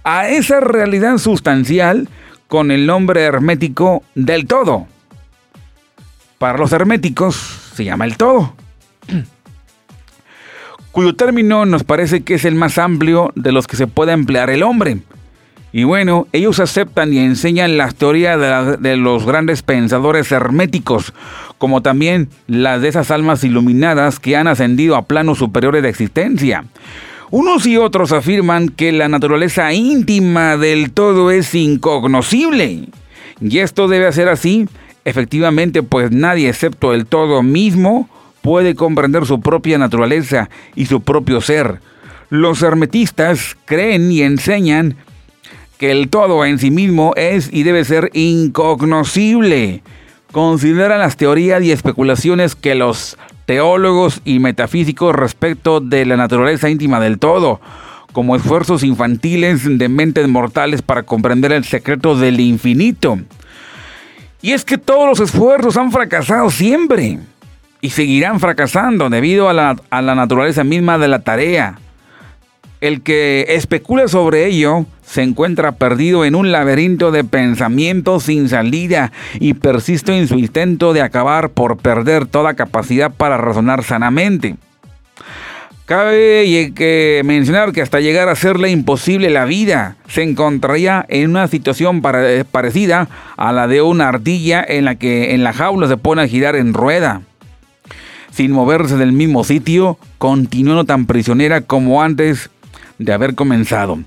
a 0.02 0.28
esa 0.28 0.60
realidad 0.60 1.18
sustancial 1.18 2.08
con 2.48 2.70
el 2.70 2.86
nombre 2.86 3.22
hermético 3.22 4.02
del 4.14 4.46
todo. 4.46 4.86
Para 6.38 6.58
los 6.58 6.72
herméticos 6.72 7.36
se 7.74 7.84
llama 7.84 8.04
el 8.04 8.16
todo, 8.16 8.54
cuyo 10.92 11.14
término 11.14 11.64
nos 11.64 11.84
parece 11.84 12.22
que 12.22 12.34
es 12.34 12.44
el 12.44 12.54
más 12.56 12.76
amplio 12.76 13.32
de 13.34 13.52
los 13.52 13.66
que 13.66 13.76
se 13.76 13.86
puede 13.86 14.12
emplear 14.12 14.50
el 14.50 14.62
hombre. 14.62 14.98
Y 15.76 15.82
bueno, 15.82 16.28
ellos 16.32 16.60
aceptan 16.60 17.12
y 17.12 17.18
enseñan 17.18 17.76
las 17.76 17.96
teorías 17.96 18.38
de, 18.38 18.76
de, 18.76 18.96
los 18.96 19.26
grandes 19.26 19.62
pensadores 19.62 20.30
herméticos, 20.30 21.12
como 21.58 21.82
también 21.82 22.28
las 22.46 22.80
de 22.80 22.86
esas 22.86 23.10
almas 23.10 23.42
iluminadas 23.42 24.20
que 24.20 24.36
han 24.36 24.46
ascendido 24.46 24.94
a 24.94 25.06
planos 25.06 25.38
superiores 25.38 25.82
de 25.82 25.88
existencia. 25.88 26.64
Unos 27.32 27.66
y 27.66 27.76
otros 27.76 28.12
afirman 28.12 28.68
que 28.68 28.92
la 28.92 29.08
naturaleza 29.08 29.72
íntima 29.72 30.56
del 30.56 30.92
todo 30.92 31.32
es 31.32 31.52
incognoscible. 31.56 32.84
Y 33.40 33.58
esto 33.58 33.88
debe 33.88 34.12
ser 34.12 34.28
así, 34.28 34.68
efectivamente, 35.04 35.82
pues 35.82 36.12
nadie 36.12 36.48
excepto 36.48 36.94
el 36.94 37.04
todo 37.04 37.42
mismo 37.42 38.08
puede 38.42 38.76
comprender 38.76 39.26
su 39.26 39.40
propia 39.40 39.76
naturaleza 39.76 40.48
y 40.76 40.86
su 40.86 41.00
propio 41.00 41.40
ser. 41.40 41.80
Los 42.30 42.62
hermetistas 42.62 43.56
creen 43.64 44.12
y 44.12 44.22
enseñan 44.22 44.94
que 45.78 45.90
el 45.90 46.08
todo 46.08 46.44
en 46.44 46.58
sí 46.58 46.70
mismo 46.70 47.12
es 47.16 47.48
y 47.52 47.62
debe 47.62 47.84
ser 47.84 48.10
incognoscible 48.14 49.82
consideran 50.34 50.98
las 50.98 51.16
teorías 51.16 51.62
y 51.62 51.70
especulaciones 51.70 52.56
que 52.56 52.74
los 52.74 53.16
teólogos 53.46 54.20
y 54.24 54.40
metafísicos 54.40 55.14
respecto 55.14 55.80
de 55.80 56.04
la 56.06 56.16
naturaleza 56.16 56.70
íntima 56.70 56.98
del 56.98 57.20
todo, 57.20 57.60
como 58.12 58.34
esfuerzos 58.34 58.82
infantiles 58.82 59.78
de 59.78 59.88
mentes 59.88 60.26
mortales 60.28 60.82
para 60.82 61.04
comprender 61.04 61.52
el 61.52 61.64
secreto 61.64 62.16
del 62.16 62.40
infinito. 62.40 63.18
Y 64.42 64.52
es 64.52 64.64
que 64.64 64.76
todos 64.76 65.08
los 65.08 65.20
esfuerzos 65.20 65.76
han 65.76 65.92
fracasado 65.92 66.50
siempre 66.50 67.20
y 67.80 67.90
seguirán 67.90 68.40
fracasando 68.40 69.08
debido 69.10 69.48
a 69.48 69.52
la, 69.52 69.76
a 69.88 70.02
la 70.02 70.16
naturaleza 70.16 70.64
misma 70.64 70.98
de 70.98 71.08
la 71.08 71.20
tarea. 71.20 71.78
El 72.84 73.00
que 73.00 73.46
especula 73.48 74.08
sobre 74.08 74.44
ello 74.44 74.84
se 75.02 75.22
encuentra 75.22 75.72
perdido 75.72 76.26
en 76.26 76.34
un 76.34 76.52
laberinto 76.52 77.12
de 77.12 77.24
pensamientos 77.24 78.24
sin 78.24 78.50
salida 78.50 79.10
y 79.40 79.54
persiste 79.54 80.18
en 80.18 80.28
su 80.28 80.38
intento 80.38 80.92
de 80.92 81.00
acabar 81.00 81.48
por 81.48 81.78
perder 81.78 82.26
toda 82.26 82.52
capacidad 82.52 83.10
para 83.10 83.38
razonar 83.38 83.84
sanamente. 83.84 84.56
Cabe 85.86 86.72
que 86.76 87.22
mencionar 87.24 87.72
que 87.72 87.80
hasta 87.80 88.00
llegar 88.00 88.28
a 88.28 88.32
hacerle 88.32 88.68
imposible 88.68 89.30
la 89.30 89.46
vida, 89.46 89.96
se 90.06 90.22
encontraría 90.22 91.06
en 91.08 91.30
una 91.30 91.48
situación 91.48 92.02
parecida 92.02 93.08
a 93.38 93.52
la 93.52 93.66
de 93.66 93.80
una 93.80 94.08
ardilla 94.08 94.62
en 94.62 94.84
la 94.84 94.96
que 94.96 95.32
en 95.32 95.42
la 95.42 95.54
jaula 95.54 95.88
se 95.88 95.96
pone 95.96 96.20
a 96.20 96.28
girar 96.28 96.54
en 96.54 96.74
rueda. 96.74 97.22
Sin 98.30 98.50
moverse 98.50 98.96
del 98.96 99.12
mismo 99.12 99.44
sitio, 99.44 99.96
continuando 100.18 100.84
tan 100.84 101.06
prisionera 101.06 101.60
como 101.60 102.02
antes 102.02 102.50
de 102.98 103.12
haber 103.12 103.34
comenzado. 103.34 103.98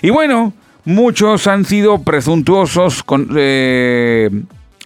Y 0.00 0.10
bueno, 0.10 0.52
muchos 0.84 1.46
han 1.46 1.64
sido 1.64 2.02
presuntuosos, 2.02 3.04
eh, 3.36 4.30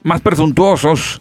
más 0.03 0.21
presuntuosos, 0.21 1.21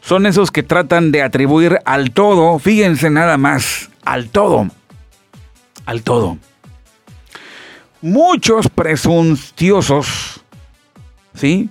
son 0.00 0.26
esos 0.26 0.50
que 0.50 0.62
tratan 0.62 1.10
de 1.10 1.22
atribuir 1.22 1.80
al 1.84 2.12
todo, 2.12 2.58
fíjense 2.58 3.10
nada 3.10 3.38
más, 3.38 3.90
al 4.04 4.28
todo, 4.28 4.68
al 5.84 6.02
todo. 6.02 6.38
Muchos 8.02 8.68
presunciosos, 8.68 10.44
¿sí? 11.34 11.70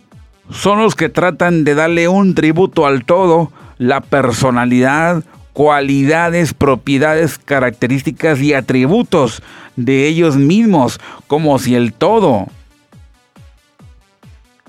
Son 0.49 0.79
los 0.81 0.95
que 0.95 1.09
tratan 1.09 1.63
de 1.63 1.75
darle 1.75 2.07
un 2.07 2.35
tributo 2.35 2.85
al 2.85 3.05
todo, 3.05 3.51
la 3.77 4.01
personalidad 4.01 5.23
cualidades, 5.55 6.53
propiedades, 6.53 7.39
características 7.39 8.39
y 8.41 8.53
atributos 8.53 9.41
de 9.77 10.05
ellos 10.05 10.35
mismos, 10.35 10.99
como 11.27 11.57
si 11.59 11.75
el 11.75 11.93
todo, 11.93 12.47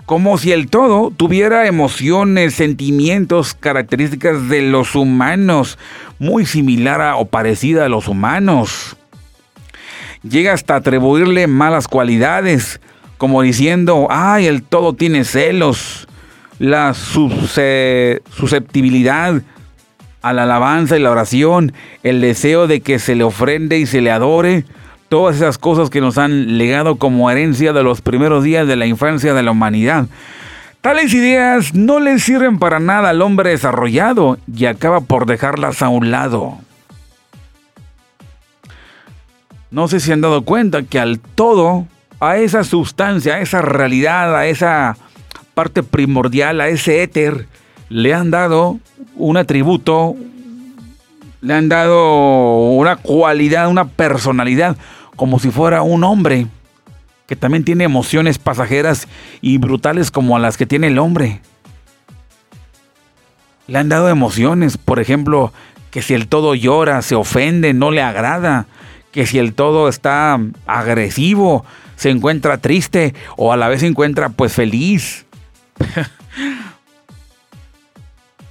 como 0.07 0.38
si 0.38 0.52
el 0.52 0.71
todo 0.71 1.11
tuviera 1.11 1.66
emociones, 1.66 2.55
sentimientos, 2.55 3.55
características 3.55 4.49
de 4.49 4.62
los 4.62 4.95
humanos, 4.95 5.76
muy 6.21 6.47
similar 6.47 7.00
a, 7.00 7.16
o 7.16 7.26
parecida 7.26 7.87
a 7.87 7.88
los 7.88 8.07
humanos. 8.07 8.97
Llega 10.23 10.52
hasta 10.52 10.76
atribuirle 10.76 11.49
malas 11.49 11.88
cualidades, 11.88 12.81
como 13.19 13.43
diciendo, 13.43 14.07
ay, 14.09 14.47
el 14.47 14.62
todo 14.62 14.93
tiene 14.93 15.25
celos, 15.25 16.07
la 16.61 16.95
susceptibilidad 16.95 19.43
a 20.28 20.33
la 20.33 20.42
alabanza 20.45 20.97
y 20.97 21.00
la 21.00 21.11
oración, 21.11 21.73
el 22.02 22.21
deseo 22.21 22.66
de 22.66 22.80
que 22.80 22.99
se 22.99 23.14
le 23.14 23.25
ofrende 23.25 23.78
y 23.78 23.87
se 23.87 24.00
le 24.00 24.11
adore, 24.11 24.64
todas 25.09 25.37
esas 25.37 25.59
cosas 25.59 25.90
que 25.90 26.00
nos 26.00 26.18
han 26.18 26.59
legado 26.59 26.97
como 26.97 27.30
herencia 27.30 27.73
de 27.73 27.83
los 27.83 28.00
primeros 28.00 28.42
días 28.42 28.66
de 28.66 28.76
la 28.76 28.87
infancia 28.87 29.35
de 29.35 29.42
la 29.42 29.52
humanidad. 29.52 30.06
Tales 30.80 31.14
ideas 31.14 31.75
no 31.75 32.00
le 32.00 32.18
sirven 32.18 32.59
para 32.59 32.78
nada 32.78 33.11
al 33.11 33.23
hombre 33.23 33.50
desarrollado 33.50 34.38
y 34.52 34.66
acaba 34.66 35.00
por 35.00 35.26
dejarlas 35.26 35.83
a 35.83 35.88
un 35.88 36.11
lado. 36.11 36.59
No 39.71 39.88
sé 39.88 40.00
si 40.00 40.12
han 40.12 40.21
dado 40.21 40.42
cuenta 40.42 40.85
que 40.85 40.99
al 40.99 41.18
todo, 41.18 41.87
a 42.21 42.37
esa 42.37 42.64
sustancia, 42.64 43.35
a 43.35 43.40
esa 43.40 43.62
realidad, 43.62 44.37
a 44.37 44.47
esa 44.47 44.97
parte 45.54 45.83
primordial, 45.83 46.61
a 46.61 46.68
ese 46.68 47.02
éter, 47.02 47.47
le 47.88 48.14
han 48.14 48.31
dado 48.31 48.78
un 49.14 49.37
atributo, 49.37 50.16
le 51.40 51.55
han 51.55 51.69
dado 51.69 52.71
una 52.71 52.97
cualidad, 52.97 53.69
una 53.69 53.88
personalidad, 53.88 54.76
como 55.16 55.38
si 55.38 55.50
fuera 55.50 55.83
un 55.83 56.05
hombre 56.05 56.47
que 57.26 57.37
también 57.37 57.64
tiene 57.64 57.85
emociones 57.85 58.38
pasajeras 58.38 59.09
y 59.40 59.59
brutales 59.59 60.11
como 60.11 60.37
a 60.37 60.38
las 60.38 60.57
que 60.57 60.66
tiene 60.66 60.88
el 60.88 60.99
hombre. 60.99 61.40
Le 63.66 63.78
han 63.78 63.88
dado 63.88 64.09
emociones, 64.09 64.76
por 64.78 65.00
ejemplo, 65.00 65.52
que 65.90 66.02
si 66.02 66.14
el 66.14 66.28
todo 66.28 66.55
llora, 66.55 67.02
se 67.02 67.16
ofende, 67.16 67.73
no 67.73 67.90
le 67.90 68.02
agrada, 68.02 68.66
que 69.11 69.26
si 69.26 69.38
el 69.38 69.55
todo 69.55 69.88
está 69.88 70.38
agresivo, 70.66 71.64
se 71.97 72.11
encuentra 72.11 72.59
triste 72.59 73.14
o 73.37 73.52
a 73.52 73.57
la 73.57 73.69
vez 73.69 73.81
se 73.81 73.87
encuentra 73.88 74.28
pues 74.28 74.52
feliz. 74.52 75.26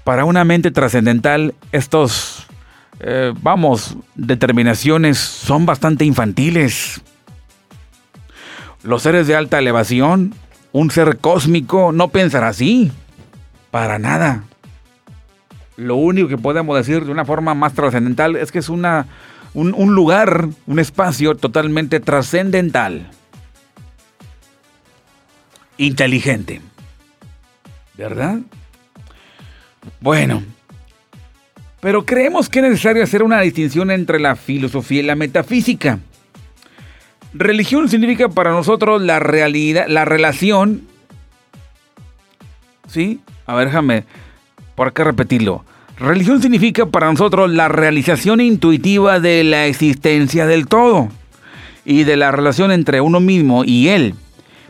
Para 0.05 0.23
una 0.23 0.45
mente 0.45 0.69
trascendental, 0.69 1.55
estos, 1.71 2.45
eh, 2.99 3.33
vamos, 3.41 3.97
determinaciones 4.13 5.17
son 5.17 5.65
bastante 5.65 6.05
infantiles. 6.05 7.01
Los 8.83 9.01
seres 9.01 9.25
de 9.25 9.35
alta 9.35 9.57
elevación, 9.57 10.35
un 10.71 10.91
ser 10.91 11.17
cósmico, 11.17 11.91
no 11.91 12.09
pensará 12.09 12.49
así. 12.49 12.91
Para 13.71 13.97
nada. 13.97 14.43
Lo 15.75 15.95
único 15.95 16.27
que 16.27 16.37
podemos 16.37 16.77
decir 16.77 17.03
de 17.03 17.11
una 17.11 17.25
forma 17.25 17.55
más 17.55 17.73
trascendental 17.73 18.35
es 18.35 18.51
que 18.51 18.59
es 18.59 18.69
una, 18.69 19.07
un, 19.55 19.73
un 19.73 19.95
lugar, 19.95 20.49
un 20.67 20.77
espacio 20.77 21.33
totalmente 21.33 21.99
trascendental. 21.99 23.09
Inteligente. 25.77 26.61
¿Verdad? 27.97 28.41
Bueno, 30.01 30.43
pero 31.85 32.03
creemos 32.05 32.49
que 32.49 32.59
es 32.59 32.65
necesario 32.65 33.03
hacer 33.03 33.21
una 33.21 33.41
distinción 33.41 33.91
entre 33.91 34.19
la 34.19 34.35
filosofía 34.35 35.01
y 35.01 35.03
la 35.03 35.15
metafísica. 35.15 35.99
Religión 37.33 37.89
significa 37.89 38.29
para 38.29 38.51
nosotros 38.51 39.01
la 39.01 39.19
realidad, 39.19 39.85
la 39.87 40.05
relación. 40.05 40.81
¿Sí? 42.87 43.19
A 43.45 43.53
ver, 43.55 43.67
déjame. 43.67 44.03
¿Por 44.73 44.93
qué 44.93 45.03
repetirlo? 45.03 45.63
Religión 45.99 46.41
significa 46.41 46.85
para 46.85 47.11
nosotros 47.11 47.51
la 47.51 47.67
realización 47.67 48.41
intuitiva 48.41 49.19
de 49.19 49.43
la 49.43 49.67
existencia 49.67 50.45
del 50.45 50.67
todo 50.67 51.09
y 51.85 52.03
de 52.03 52.17
la 52.17 52.31
relación 52.31 52.71
entre 52.71 52.99
uno 52.99 53.19
mismo 53.19 53.63
y 53.63 53.89
él. 53.89 54.15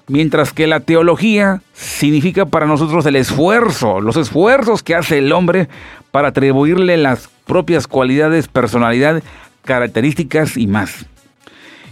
Mientras 0.07 0.53
que 0.53 0.67
la 0.67 0.81
teología 0.81 1.61
significa 1.73 2.45
para 2.45 2.67
nosotros 2.67 3.05
el 3.05 3.15
esfuerzo, 3.15 4.01
los 4.01 4.17
esfuerzos 4.17 4.83
que 4.83 4.95
hace 4.95 5.17
el 5.17 5.31
hombre 5.31 5.67
para 6.11 6.27
atribuirle 6.29 6.97
las 6.97 7.29
propias 7.45 7.87
cualidades, 7.87 8.47
personalidad, 8.47 9.23
características 9.63 10.57
y 10.57 10.67
más 10.67 11.05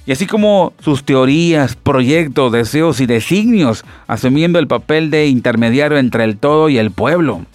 y 0.05 0.11
así 0.11 0.25
como 0.25 0.73
sus 0.79 1.03
teorías, 1.03 1.75
proyectos, 1.75 2.51
deseos 2.51 2.99
y 2.99 3.05
designios, 3.05 3.85
asumiendo 4.07 4.59
el 4.59 4.67
papel 4.67 5.09
de 5.09 5.27
intermediario 5.27 5.97
entre 5.97 6.25
el 6.25 6.37
todo 6.37 6.69
y 6.69 6.77
el 6.77 6.91
pueblo. 6.91 7.45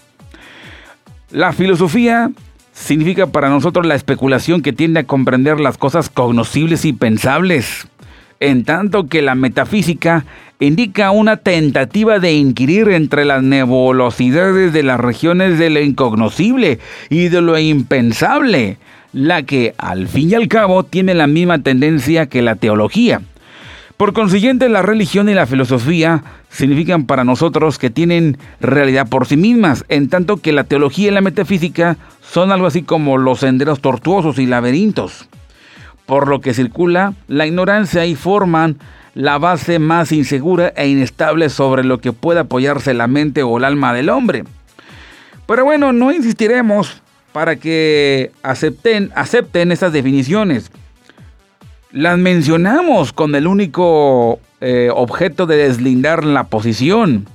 La 1.30 1.52
filosofía 1.52 2.30
significa 2.72 3.26
para 3.26 3.50
nosotros 3.50 3.84
la 3.84 3.94
especulación 3.94 4.62
que 4.62 4.72
tiende 4.72 5.00
a 5.00 5.04
comprender 5.04 5.60
las 5.60 5.76
cosas 5.76 6.08
cognoscibles 6.08 6.84
y 6.86 6.94
pensables, 6.94 7.86
en 8.40 8.64
tanto 8.64 9.08
que 9.08 9.22
la 9.22 9.34
metafísica 9.34 10.24
indica 10.60 11.10
una 11.10 11.36
tentativa 11.36 12.18
de 12.18 12.32
inquirir 12.34 12.88
entre 12.88 13.24
las 13.24 13.42
nebulosidades 13.42 14.72
de 14.72 14.82
las 14.82 15.00
regiones 15.00 15.58
de 15.58 15.70
lo 15.70 15.80
incognoscible 15.80 16.78
y 17.10 17.28
de 17.28 17.40
lo 17.40 17.58
impensable, 17.58 18.78
la 19.12 19.42
que 19.42 19.74
al 19.78 20.08
fin 20.08 20.30
y 20.30 20.34
al 20.34 20.48
cabo 20.48 20.84
tiene 20.84 21.14
la 21.14 21.26
misma 21.26 21.62
tendencia 21.62 22.26
que 22.26 22.42
la 22.42 22.56
teología. 22.56 23.20
Por 23.96 24.12
consiguiente, 24.12 24.68
la 24.68 24.82
religión 24.82 25.28
y 25.28 25.34
la 25.34 25.46
filosofía 25.46 26.22
significan 26.50 27.06
para 27.06 27.24
nosotros 27.24 27.78
que 27.78 27.90
tienen 27.90 28.38
realidad 28.60 29.08
por 29.08 29.26
sí 29.26 29.36
mismas, 29.36 29.84
en 29.88 30.08
tanto 30.08 30.36
que 30.36 30.52
la 30.52 30.64
teología 30.64 31.08
y 31.08 31.10
la 31.10 31.20
metafísica 31.20 31.96
son 32.22 32.52
algo 32.52 32.66
así 32.66 32.82
como 32.82 33.18
los 33.18 33.40
senderos 33.40 33.80
tortuosos 33.80 34.38
y 34.38 34.46
laberintos, 34.46 35.28
por 36.08 36.26
lo 36.26 36.40
que 36.40 36.54
circula 36.54 37.12
la 37.28 37.46
ignorancia 37.46 38.06
y 38.06 38.14
forman 38.14 38.78
la 39.12 39.36
base 39.36 39.78
más 39.78 40.10
insegura 40.10 40.72
e 40.74 40.88
inestable 40.88 41.50
sobre 41.50 41.84
lo 41.84 41.98
que 41.98 42.14
puede 42.14 42.40
apoyarse 42.40 42.94
la 42.94 43.06
mente 43.06 43.42
o 43.42 43.58
el 43.58 43.64
alma 43.64 43.92
del 43.92 44.08
hombre. 44.08 44.44
Pero 45.46 45.66
bueno, 45.66 45.92
no 45.92 46.10
insistiremos 46.10 47.02
para 47.32 47.56
que 47.56 48.32
acepten, 48.42 49.12
acepten 49.14 49.70
estas 49.70 49.92
definiciones. 49.92 50.70
Las 51.92 52.16
mencionamos 52.16 53.12
con 53.12 53.34
el 53.34 53.46
único 53.46 54.40
eh, 54.62 54.88
objeto 54.90 55.44
de 55.44 55.58
deslindar 55.58 56.24
la 56.24 56.44
posición. 56.44 57.26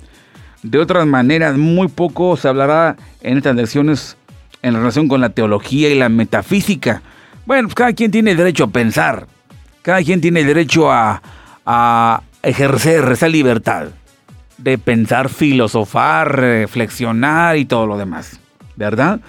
De 0.64 0.80
otras 0.80 1.06
maneras, 1.06 1.58
muy 1.58 1.90
poco 1.90 2.38
se 2.38 2.48
hablará 2.48 2.96
en 3.22 3.38
estas 3.38 3.56
lecciones 3.56 4.18
en 4.64 4.74
relación 4.74 5.08
con 5.08 5.22
la 5.22 5.30
teología 5.30 5.90
y 5.90 5.96
la 5.96 6.10
metafísica. 6.10 7.04
Bueno, 7.46 7.68
pues 7.68 7.76
cada 7.76 7.94
quien 7.94 8.12
tiene 8.12 8.36
derecho 8.36 8.66
a 8.66 8.68
pensar. 8.68 9.28
Cada 9.82 10.02
quien 10.02 10.22
tiene 10.22 10.44
derecho 10.44 10.92
a, 10.92 11.22
a 11.66 12.24
ejercer 12.42 13.04
esa 13.12 13.28
libertad 13.28 13.88
de 14.58 14.78
pensar, 14.78 15.30
filosofar, 15.30 16.40
reflexionar 16.40 17.58
y 17.58 17.66
todo 17.66 17.86
lo 17.86 17.98
demás. 17.98 18.40
¿Verdad? 18.76 19.20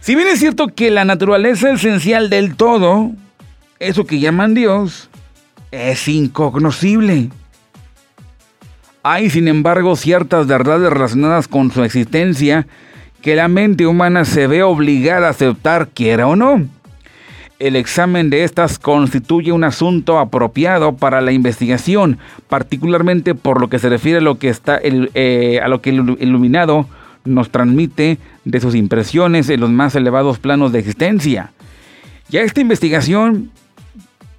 Si 0.00 0.14
bien 0.14 0.28
es 0.28 0.38
cierto 0.38 0.68
que 0.68 0.90
la 0.90 1.04
naturaleza 1.04 1.70
esencial 1.70 2.28
del 2.30 2.56
todo, 2.56 3.12
eso 3.78 4.04
que 4.04 4.20
llaman 4.20 4.54
Dios, 4.54 5.08
es 5.70 6.08
incognoscible. 6.08 7.30
Hay, 9.02 9.28
sin 9.28 9.48
embargo, 9.48 9.96
ciertas 9.96 10.46
verdades 10.46 10.90
relacionadas 10.90 11.48
con 11.48 11.70
su 11.70 11.84
existencia 11.84 12.66
que 13.20 13.36
la 13.36 13.48
mente 13.48 13.86
humana 13.86 14.24
se 14.24 14.46
ve 14.46 14.62
obligada 14.62 15.28
a 15.28 15.30
aceptar, 15.30 15.88
quiera 15.88 16.26
o 16.26 16.36
no. 16.36 16.66
El 17.64 17.76
examen 17.76 18.28
de 18.28 18.44
estas 18.44 18.78
constituye 18.78 19.50
un 19.50 19.64
asunto 19.64 20.18
apropiado 20.18 20.96
para 20.96 21.22
la 21.22 21.32
investigación, 21.32 22.18
particularmente 22.46 23.34
por 23.34 23.58
lo 23.58 23.70
que 23.70 23.78
se 23.78 23.88
refiere 23.88 24.18
a 24.18 24.20
lo 24.20 24.38
que, 24.38 24.50
está, 24.50 24.78
eh, 24.82 25.60
a 25.64 25.68
lo 25.68 25.80
que 25.80 25.88
el 25.88 26.18
iluminado 26.20 26.86
nos 27.24 27.48
transmite 27.48 28.18
de 28.44 28.60
sus 28.60 28.74
impresiones 28.74 29.48
en 29.48 29.60
los 29.60 29.70
más 29.70 29.94
elevados 29.94 30.38
planos 30.38 30.72
de 30.72 30.80
existencia. 30.80 31.52
Ya 32.28 32.42
esta 32.42 32.60
investigación 32.60 33.50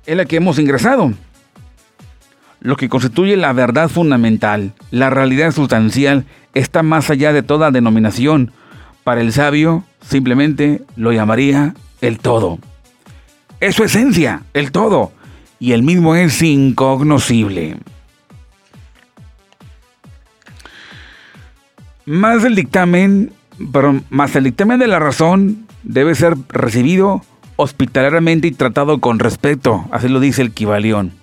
es 0.06 0.16
la 0.16 0.26
que 0.26 0.36
hemos 0.36 0.60
ingresado. 0.60 1.12
Lo 2.60 2.76
que 2.76 2.90
constituye 2.90 3.38
la 3.38 3.54
verdad 3.54 3.90
fundamental, 3.90 4.74
la 4.92 5.10
realidad 5.10 5.52
sustancial, 5.52 6.26
está 6.54 6.84
más 6.84 7.10
allá 7.10 7.34
de 7.34 7.42
toda 7.42 7.72
denominación. 7.72 8.52
Para 9.04 9.22
el 9.22 9.34
sabio, 9.34 9.84
simplemente 10.08 10.84
lo 10.96 11.12
llamaría 11.12 11.74
el 12.02 12.20
todo. 12.20 12.60
Es 13.65 13.73
su 13.73 13.84
esencia, 13.84 14.43
el 14.54 14.71
todo. 14.71 15.12
Y 15.60 15.71
el 15.71 15.82
mismo 15.82 16.13
es 16.13 16.39
incognoscible. 16.43 17.78
Más 22.06 22.43
el 22.43 22.54
dictamen, 22.54 23.34
pero 23.73 24.01
más 24.12 24.36
el 24.36 24.43
dictamen 24.43 24.78
de 24.78 24.86
la 24.86 24.99
razón 24.99 25.65
debe 25.82 26.13
ser 26.13 26.36
recibido 26.49 27.23
hospitalariamente 27.56 28.47
y 28.49 28.51
tratado 28.51 28.99
con 28.99 29.17
respeto, 29.17 29.86
así 29.89 30.10
lo 30.10 30.19
dice 30.19 30.43
el 30.43 30.51
Kibalión. 30.51 31.13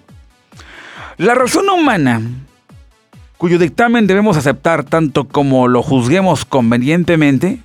La 1.18 1.36
razón 1.36 1.68
humana, 1.68 2.22
cuyo 3.36 3.60
dictamen 3.60 4.08
debemos 4.08 4.36
aceptar 4.36 4.82
tanto 4.82 5.28
como 5.28 5.68
lo 5.68 5.80
juzguemos 5.80 6.44
convenientemente, 6.44 7.60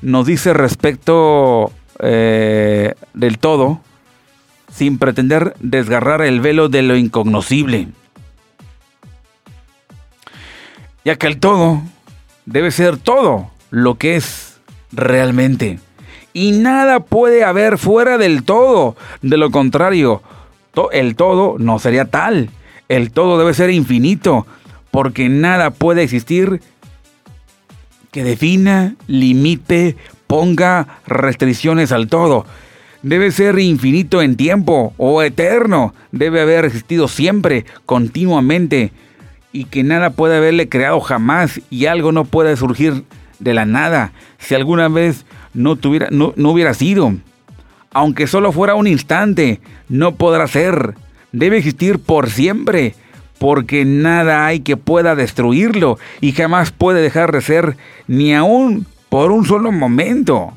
nos 0.00 0.24
dice 0.24 0.54
respecto 0.54 1.70
eh, 1.98 2.94
del 3.12 3.38
todo, 3.38 3.82
sin 4.70 4.98
pretender 4.98 5.54
desgarrar 5.60 6.22
el 6.22 6.40
velo 6.40 6.68
de 6.68 6.82
lo 6.82 6.96
incognoscible. 6.96 7.88
ya 11.04 11.16
que 11.16 11.26
el 11.26 11.38
todo 11.38 11.82
debe 12.46 12.70
ser 12.70 12.96
todo 12.96 13.50
lo 13.70 13.96
que 13.96 14.16
es 14.16 14.60
realmente. 14.92 15.78
Y 16.32 16.52
nada 16.52 17.00
puede 17.00 17.44
haber 17.44 17.78
fuera 17.78 18.18
del 18.18 18.44
todo. 18.44 18.96
De 19.22 19.36
lo 19.36 19.50
contrario, 19.50 20.22
el 20.92 21.16
todo 21.16 21.56
no 21.58 21.78
sería 21.78 22.04
tal. 22.04 22.50
El 22.88 23.10
todo 23.12 23.38
debe 23.38 23.54
ser 23.54 23.70
infinito, 23.70 24.46
porque 24.90 25.28
nada 25.28 25.70
puede 25.70 26.02
existir 26.02 26.60
que 28.10 28.24
defina, 28.24 28.96
limite, 29.06 29.96
ponga 30.26 31.00
restricciones 31.06 31.92
al 31.92 32.08
todo. 32.08 32.46
Debe 33.02 33.30
ser 33.30 33.58
infinito 33.58 34.20
en 34.20 34.36
tiempo 34.36 34.92
o 34.96 35.22
eterno. 35.22 35.94
Debe 36.12 36.40
haber 36.40 36.64
existido 36.64 37.08
siempre, 37.08 37.64
continuamente 37.86 38.92
y 39.52 39.64
que 39.64 39.82
nada 39.82 40.10
puede 40.10 40.36
haberle 40.36 40.68
creado 40.68 41.00
jamás 41.00 41.60
y 41.70 41.86
algo 41.86 42.12
no 42.12 42.24
puede 42.24 42.56
surgir 42.56 43.04
de 43.38 43.54
la 43.54 43.64
nada 43.64 44.12
si 44.38 44.54
alguna 44.54 44.88
vez 44.88 45.24
no, 45.54 45.76
tuviera, 45.76 46.08
no, 46.10 46.32
no 46.36 46.50
hubiera 46.50 46.74
sido. 46.74 47.14
Aunque 47.92 48.26
solo 48.26 48.52
fuera 48.52 48.74
un 48.74 48.86
instante, 48.86 49.60
no 49.88 50.14
podrá 50.14 50.46
ser. 50.46 50.94
Debe 51.32 51.58
existir 51.58 51.98
por 51.98 52.30
siempre, 52.30 52.94
porque 53.38 53.84
nada 53.84 54.46
hay 54.46 54.60
que 54.60 54.76
pueda 54.76 55.16
destruirlo 55.16 55.98
y 56.20 56.32
jamás 56.32 56.70
puede 56.70 57.02
dejar 57.02 57.32
de 57.32 57.40
ser 57.40 57.76
ni 58.06 58.34
aún 58.34 58.86
por 59.08 59.32
un 59.32 59.44
solo 59.44 59.72
momento. 59.72 60.52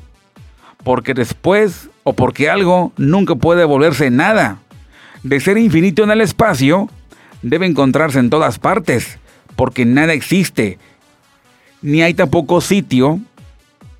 Porque 0.83 1.13
después 1.13 1.89
o 2.03 2.13
porque 2.13 2.49
algo 2.49 2.91
nunca 2.97 3.35
puede 3.35 3.65
volverse 3.65 4.09
nada. 4.09 4.59
De 5.23 5.39
ser 5.39 5.57
infinito 5.57 6.03
en 6.03 6.11
el 6.11 6.21
espacio, 6.21 6.89
debe 7.41 7.65
encontrarse 7.65 8.19
en 8.19 8.29
todas 8.29 8.59
partes, 8.59 9.19
porque 9.55 9.85
nada 9.85 10.13
existe, 10.13 10.79
ni 11.81 12.01
hay 12.01 12.13
tampoco 12.13 12.61
sitio 12.61 13.19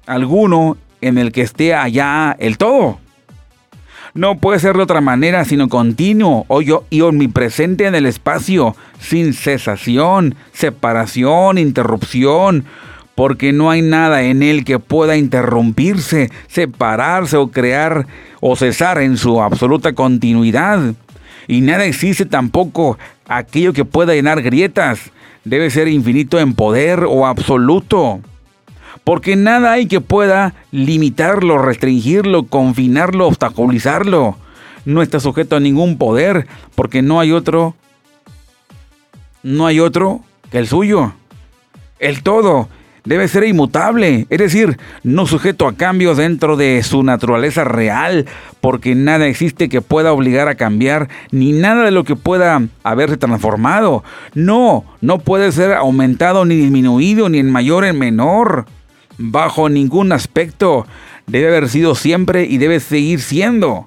alguno 0.06 0.78
en 1.02 1.18
el 1.18 1.32
que 1.32 1.42
esté 1.42 1.74
allá 1.74 2.36
el 2.40 2.58
todo. 2.58 3.00
No 4.14 4.38
puede 4.38 4.60
ser 4.60 4.76
de 4.78 4.84
otra 4.84 5.02
manera 5.02 5.44
sino 5.44 5.70
continuo 5.70 6.46
y 6.90 7.02
omnipresente 7.02 7.88
en 7.88 7.96
el 7.96 8.06
espacio, 8.06 8.76
sin 9.00 9.34
cesación, 9.34 10.36
separación, 10.54 11.58
interrupción, 11.58 12.66
porque 13.16 13.54
no 13.54 13.70
hay 13.70 13.82
nada 13.82 14.24
en 14.24 14.42
él 14.42 14.66
que 14.66 14.80
pueda 14.80 15.18
interrumpirse, 15.18 16.32
separarse 16.48 17.38
o 17.38 17.52
crear 17.52 18.08
o 18.42 18.56
cesar 18.56 19.00
en 19.00 19.18
su 19.18 19.42
absoluta 19.42 19.94
continuidad. 19.94 20.96
Y 21.48 21.62
nada 21.62 21.86
existe 21.86 22.26
tampoco 22.26 22.98
aquello 23.28 23.74
que 23.74 23.86
pueda 23.86 24.14
llenar 24.14 24.42
grietas. 24.42 25.12
Debe 25.44 25.70
ser 25.70 25.88
infinito 25.88 26.40
en 26.40 26.54
poder 26.54 27.04
o 27.04 27.26
absoluto. 27.28 28.22
Porque 29.04 29.36
nada 29.36 29.74
hay 29.74 29.88
que 29.88 30.00
pueda 30.00 30.56
limitarlo, 30.72 31.58
restringirlo, 31.58 32.46
confinarlo, 32.46 33.28
obstaculizarlo. 33.28 34.38
No 34.86 35.02
está 35.02 35.20
sujeto 35.20 35.58
a 35.58 35.60
ningún 35.60 35.98
poder 35.98 36.48
porque 36.76 37.02
no 37.02 37.20
hay 37.20 37.32
otro. 37.32 37.76
No 39.44 39.68
hay 39.68 39.82
otro 39.82 40.22
que 40.52 40.60
el 40.60 40.68
suyo. 40.68 41.14
El 42.00 42.24
todo 42.24 42.70
debe 43.06 43.28
ser 43.28 43.44
inmutable, 43.44 44.28
es 44.30 44.40
decir, 44.40 44.78
no 45.04 45.26
sujeto 45.26 45.68
a 45.68 45.76
cambios 45.76 46.18
dentro 46.18 46.56
de 46.56 46.82
su 46.84 47.04
naturaleza 47.04 47.64
real, 47.64 48.26
porque 48.62 48.96
nada 48.96 49.28
existe 49.28 49.70
que 49.70 49.82
pueda 49.82 50.14
obligar 50.14 50.48
a 50.48 50.56
cambiar, 50.56 51.10
ni 51.32 51.52
nada 51.52 51.84
de 51.84 51.92
lo 51.92 52.04
que 52.04 52.16
pueda 52.16 52.62
haberse 52.84 53.18
transformado. 53.18 54.04
No, 54.34 54.86
no 55.02 55.20
puede 55.20 55.52
ser 55.52 55.74
aumentado 55.74 56.46
ni 56.46 56.56
disminuido, 56.56 57.30
ni 57.30 57.40
en 57.40 57.52
mayor 57.52 57.86
en 57.86 58.00
menor, 58.00 58.66
bajo 59.18 59.70
ningún 59.70 60.12
aspecto. 60.12 60.88
Debe 61.28 61.48
haber 61.48 61.70
sido 61.70 61.96
siempre 61.96 62.46
y 62.46 62.58
debe 62.58 62.80
seguir 62.80 63.22
siendo, 63.22 63.86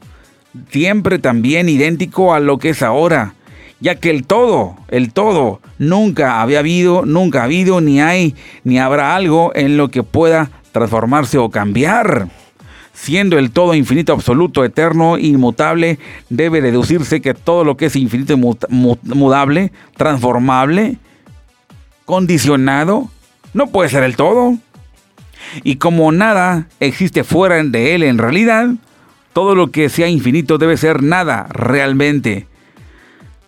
siempre 0.70 1.18
también 1.18 1.68
idéntico 1.68 2.34
a 2.34 2.40
lo 2.40 2.58
que 2.58 2.70
es 2.70 2.82
ahora 2.82 3.34
ya 3.80 3.96
que 3.96 4.10
el 4.10 4.26
todo, 4.26 4.76
el 4.88 5.12
todo, 5.12 5.60
nunca 5.78 6.40
había 6.40 6.60
habido, 6.60 7.04
nunca 7.04 7.40
ha 7.40 7.44
habido, 7.44 7.80
ni 7.80 8.00
hay, 8.00 8.34
ni 8.64 8.78
habrá 8.78 9.14
algo 9.14 9.52
en 9.54 9.76
lo 9.76 9.90
que 9.90 10.02
pueda 10.02 10.50
transformarse 10.72 11.38
o 11.38 11.50
cambiar. 11.50 12.28
Siendo 12.94 13.38
el 13.38 13.50
todo 13.50 13.74
infinito, 13.74 14.14
absoluto, 14.14 14.64
eterno, 14.64 15.18
inmutable, 15.18 15.98
debe 16.30 16.62
deducirse 16.62 17.20
que 17.20 17.34
todo 17.34 17.62
lo 17.62 17.76
que 17.76 17.86
es 17.86 17.96
infinito, 17.96 18.38
mudable, 18.38 19.70
transformable, 19.96 20.96
condicionado, 22.06 23.10
no 23.52 23.66
puede 23.66 23.90
ser 23.90 24.02
el 24.02 24.16
todo. 24.16 24.56
Y 25.62 25.76
como 25.76 26.10
nada 26.10 26.68
existe 26.80 27.22
fuera 27.22 27.62
de 27.62 27.94
él 27.94 28.02
en 28.02 28.16
realidad, 28.16 28.70
todo 29.34 29.54
lo 29.54 29.70
que 29.70 29.90
sea 29.90 30.08
infinito 30.08 30.56
debe 30.56 30.78
ser 30.78 31.02
nada 31.02 31.46
realmente. 31.50 32.46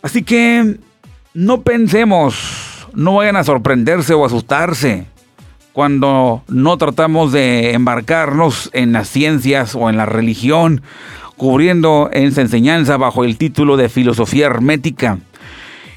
Así 0.01 0.23
que 0.23 0.77
no 1.33 1.61
pensemos, 1.61 2.87
no 2.93 3.15
vayan 3.15 3.35
a 3.35 3.43
sorprenderse 3.43 4.13
o 4.13 4.25
asustarse 4.25 5.05
cuando 5.73 6.43
no 6.47 6.77
tratamos 6.77 7.31
de 7.31 7.73
embarcarnos 7.73 8.69
en 8.73 8.91
las 8.91 9.09
ciencias 9.09 9.75
o 9.75 9.89
en 9.89 9.97
la 9.97 10.05
religión, 10.05 10.81
cubriendo 11.37 12.09
esa 12.11 12.41
enseñanza 12.41 12.97
bajo 12.97 13.23
el 13.23 13.37
título 13.37 13.77
de 13.77 13.87
filosofía 13.87 14.47
hermética. 14.47 15.19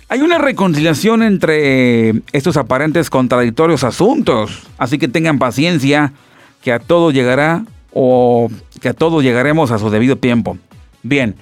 Hay 0.08 0.20
una 0.20 0.38
reconciliación 0.38 1.22
entre 1.22 2.22
estos 2.32 2.56
aparentes 2.56 3.08
contradictorios 3.08 3.82
asuntos, 3.82 4.62
así 4.78 4.98
que 4.98 5.08
tengan 5.08 5.38
paciencia, 5.38 6.12
que 6.60 6.72
a 6.72 6.78
todo 6.78 7.10
llegará 7.10 7.64
o 7.92 8.50
que 8.80 8.90
a 8.90 8.94
todos 8.94 9.22
llegaremos 9.22 9.70
a 9.70 9.78
su 9.78 9.90
debido 9.90 10.16
tiempo. 10.16 10.58
Bien, 11.02 11.34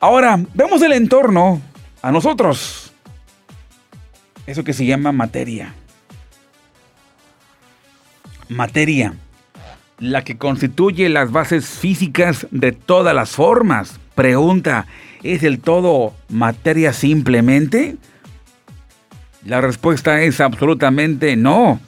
Ahora, 0.00 0.38
vemos 0.54 0.80
el 0.82 0.92
entorno 0.92 1.60
a 2.02 2.12
nosotros. 2.12 2.92
Eso 4.46 4.62
que 4.62 4.72
se 4.72 4.86
llama 4.86 5.10
materia. 5.10 5.74
Materia. 8.48 9.14
La 9.98 10.22
que 10.22 10.38
constituye 10.38 11.08
las 11.08 11.32
bases 11.32 11.66
físicas 11.66 12.46
de 12.52 12.70
todas 12.70 13.14
las 13.14 13.30
formas. 13.30 13.98
Pregunta, 14.14 14.86
¿es 15.24 15.42
el 15.42 15.58
todo 15.58 16.14
materia 16.28 16.92
simplemente? 16.92 17.96
La 19.44 19.60
respuesta 19.60 20.22
es 20.22 20.40
absolutamente 20.40 21.34
no. 21.36 21.80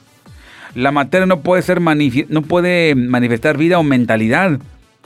La 0.75 0.91
materia 0.91 1.25
no 1.25 1.39
puede, 1.39 1.61
ser 1.61 1.79
no 1.81 2.41
puede 2.41 2.95
manifestar 2.95 3.57
vida 3.57 3.79
o 3.79 3.83
mentalidad. 3.83 4.59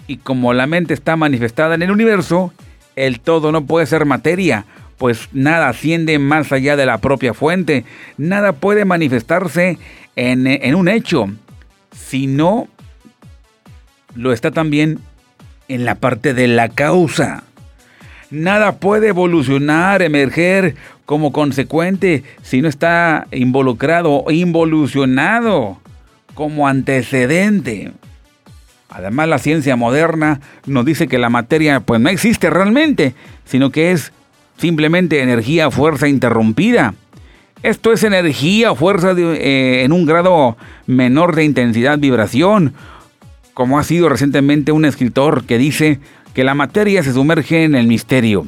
Y 0.07 0.17
como 0.17 0.53
la 0.53 0.65
mente 0.65 0.95
está 0.95 1.15
manifestada 1.15 1.75
en 1.75 1.83
el 1.83 1.91
universo, 1.91 2.51
el 2.95 3.19
todo 3.19 3.51
no 3.51 3.65
puede 3.65 3.85
ser 3.85 4.05
materia, 4.05 4.65
pues 4.97 5.29
nada 5.33 5.69
asciende 5.69 6.19
más 6.19 6.51
allá 6.51 6.75
de 6.75 6.85
la 6.85 6.99
propia 6.99 7.33
fuente, 7.33 7.85
nada 8.17 8.53
puede 8.53 8.85
manifestarse 8.85 9.77
en, 10.15 10.75
un 10.75 10.87
hecho, 10.87 11.27
sino 11.91 12.67
lo 14.15 14.31
está 14.31 14.51
también 14.51 14.99
en 15.67 15.85
la 15.85 15.95
parte 15.95 16.33
de 16.33 16.47
la 16.47 16.69
causa. 16.69 17.43
Nada 18.31 18.77
puede 18.77 19.09
evolucionar, 19.09 20.01
emerger 20.01 20.75
como 21.05 21.31
consecuente 21.31 22.23
si 22.41 22.61
no 22.61 22.67
está 22.67 23.27
involucrado 23.31 24.23
o 24.23 24.31
involucionado 24.31 25.79
como 26.33 26.67
antecedente. 26.67 27.91
Además, 28.89 29.27
la 29.27 29.39
ciencia 29.39 29.75
moderna 29.75 30.39
nos 30.65 30.85
dice 30.85 31.07
que 31.07 31.17
la 31.17 31.29
materia 31.29 31.79
pues 31.79 31.99
no 31.99 32.09
existe 32.09 32.49
realmente, 32.49 33.13
sino 33.45 33.71
que 33.71 33.91
es 33.91 34.11
simplemente 34.57 35.21
energía, 35.21 35.71
fuerza 35.71 36.07
interrumpida. 36.07 36.93
Esto 37.63 37.91
es 37.91 38.03
energía 38.03 38.75
fuerza 38.75 39.13
eh, 39.17 39.81
en 39.83 39.91
un 39.91 40.05
grado 40.05 40.55
menor 40.85 41.35
de 41.35 41.45
intensidad 41.45 41.97
vibración, 41.97 42.73
como 43.53 43.79
ha 43.79 43.83
sido 43.83 44.07
recientemente 44.07 44.71
un 44.71 44.85
escritor 44.85 45.45
que 45.45 45.57
dice 45.57 45.99
que 46.33 46.43
la 46.43 46.53
materia 46.53 47.01
se 47.01 47.13
sumerge 47.13 47.63
en 47.63 47.75
el 47.75 47.87
misterio. 47.87 48.45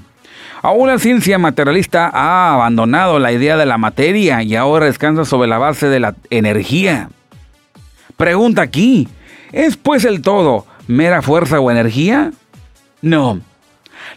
Aún 0.61 0.87
la 0.87 0.99
ciencia 0.99 1.37
materialista 1.37 2.09
ha 2.13 2.53
abandonado 2.53 3.19
la 3.19 3.31
idea 3.31 3.57
de 3.57 3.65
la 3.65 3.77
materia 3.77 4.43
y 4.43 4.55
ahora 4.55 4.85
descansa 4.85 5.23
sobre 5.23 5.47
la 5.47 5.57
base 5.57 5.87
de 5.87 5.99
la 5.99 6.15
energía. 6.29 7.09
Pregunta 8.17 8.63
aquí, 8.63 9.07
¿Es 9.51 9.77
pues 9.77 10.05
el 10.05 10.21
todo 10.21 10.65
mera 10.87 11.21
fuerza 11.21 11.59
o 11.59 11.71
energía? 11.71 12.31
No. 13.01 13.39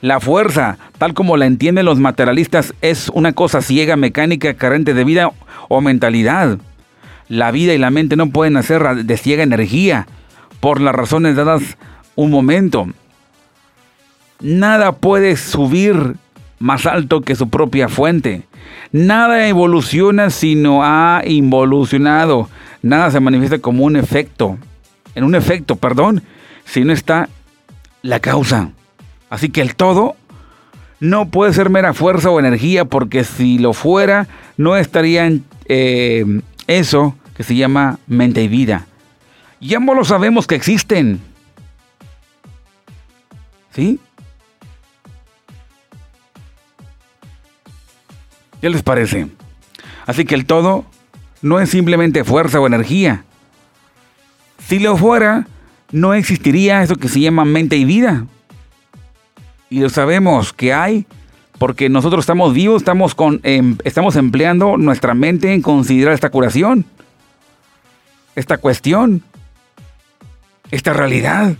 La 0.00 0.20
fuerza, 0.20 0.78
tal 0.98 1.14
como 1.14 1.36
la 1.36 1.46
entienden 1.46 1.84
los 1.84 1.98
materialistas, 1.98 2.74
es 2.80 3.10
una 3.10 3.32
cosa 3.32 3.60
ciega, 3.60 3.96
mecánica, 3.96 4.54
carente 4.54 4.94
de 4.94 5.04
vida 5.04 5.30
o 5.68 5.80
mentalidad. 5.80 6.58
La 7.28 7.50
vida 7.50 7.74
y 7.74 7.78
la 7.78 7.90
mente 7.90 8.16
no 8.16 8.30
pueden 8.30 8.56
hacer 8.56 9.04
de 9.04 9.16
ciega 9.16 9.42
energía, 9.42 10.06
por 10.60 10.80
las 10.80 10.94
razones 10.94 11.36
dadas 11.36 11.62
un 12.14 12.30
momento. 12.30 12.86
Nada 14.40 14.92
puede 14.92 15.36
subir 15.36 16.16
más 16.58 16.86
alto 16.86 17.20
que 17.22 17.36
su 17.36 17.48
propia 17.48 17.88
fuente. 17.88 18.42
Nada 18.92 19.48
evoluciona 19.48 20.30
sino 20.30 20.82
ha 20.82 21.22
involucionado. 21.26 22.48
Nada 22.82 23.10
se 23.10 23.20
manifiesta 23.20 23.58
como 23.58 23.84
un 23.84 23.96
efecto. 23.96 24.58
En 25.14 25.24
un 25.24 25.34
efecto, 25.34 25.76
perdón, 25.76 26.22
si 26.64 26.84
no 26.84 26.92
está 26.92 27.28
la 28.02 28.20
causa. 28.20 28.70
Así 29.28 29.50
que 29.50 29.60
el 29.60 29.74
todo 29.74 30.16
no 31.00 31.30
puede 31.30 31.52
ser 31.52 31.70
mera 31.70 31.94
fuerza 31.94 32.30
o 32.30 32.38
energía, 32.38 32.84
porque 32.84 33.24
si 33.24 33.58
lo 33.58 33.72
fuera, 33.72 34.28
no 34.56 34.76
estaría 34.76 35.26
en 35.26 35.44
eh, 35.66 36.24
eso 36.66 37.16
que 37.34 37.42
se 37.42 37.56
llama 37.56 37.98
mente 38.06 38.42
y 38.42 38.48
vida. 38.48 38.86
Y 39.60 39.74
ambos 39.74 39.96
lo 39.96 40.04
sabemos 40.04 40.46
que 40.46 40.54
existen. 40.54 41.20
¿Sí? 43.74 43.98
¿Qué 48.60 48.68
les 48.68 48.82
parece? 48.82 49.28
Así 50.06 50.24
que 50.24 50.34
el 50.34 50.44
todo 50.44 50.84
no 51.40 51.60
es 51.60 51.70
simplemente 51.70 52.24
fuerza 52.24 52.60
o 52.60 52.66
energía. 52.66 53.24
Si 54.70 54.78
lo 54.78 54.96
fuera, 54.96 55.48
no 55.90 56.14
existiría 56.14 56.84
eso 56.84 56.94
que 56.94 57.08
se 57.08 57.18
llama 57.18 57.44
mente 57.44 57.76
y 57.76 57.84
vida. 57.84 58.26
Y 59.68 59.80
lo 59.80 59.88
sabemos 59.88 60.52
que 60.52 60.72
hay 60.72 61.06
porque 61.58 61.88
nosotros 61.88 62.22
estamos 62.22 62.54
vivos, 62.54 62.80
estamos, 62.80 63.16
con, 63.16 63.40
em, 63.42 63.78
estamos 63.82 64.14
empleando 64.14 64.76
nuestra 64.76 65.12
mente 65.12 65.54
en 65.54 65.60
considerar 65.60 66.14
esta 66.14 66.30
curación, 66.30 66.84
esta 68.36 68.58
cuestión, 68.58 69.24
esta 70.70 70.92
realidad. 70.92 71.56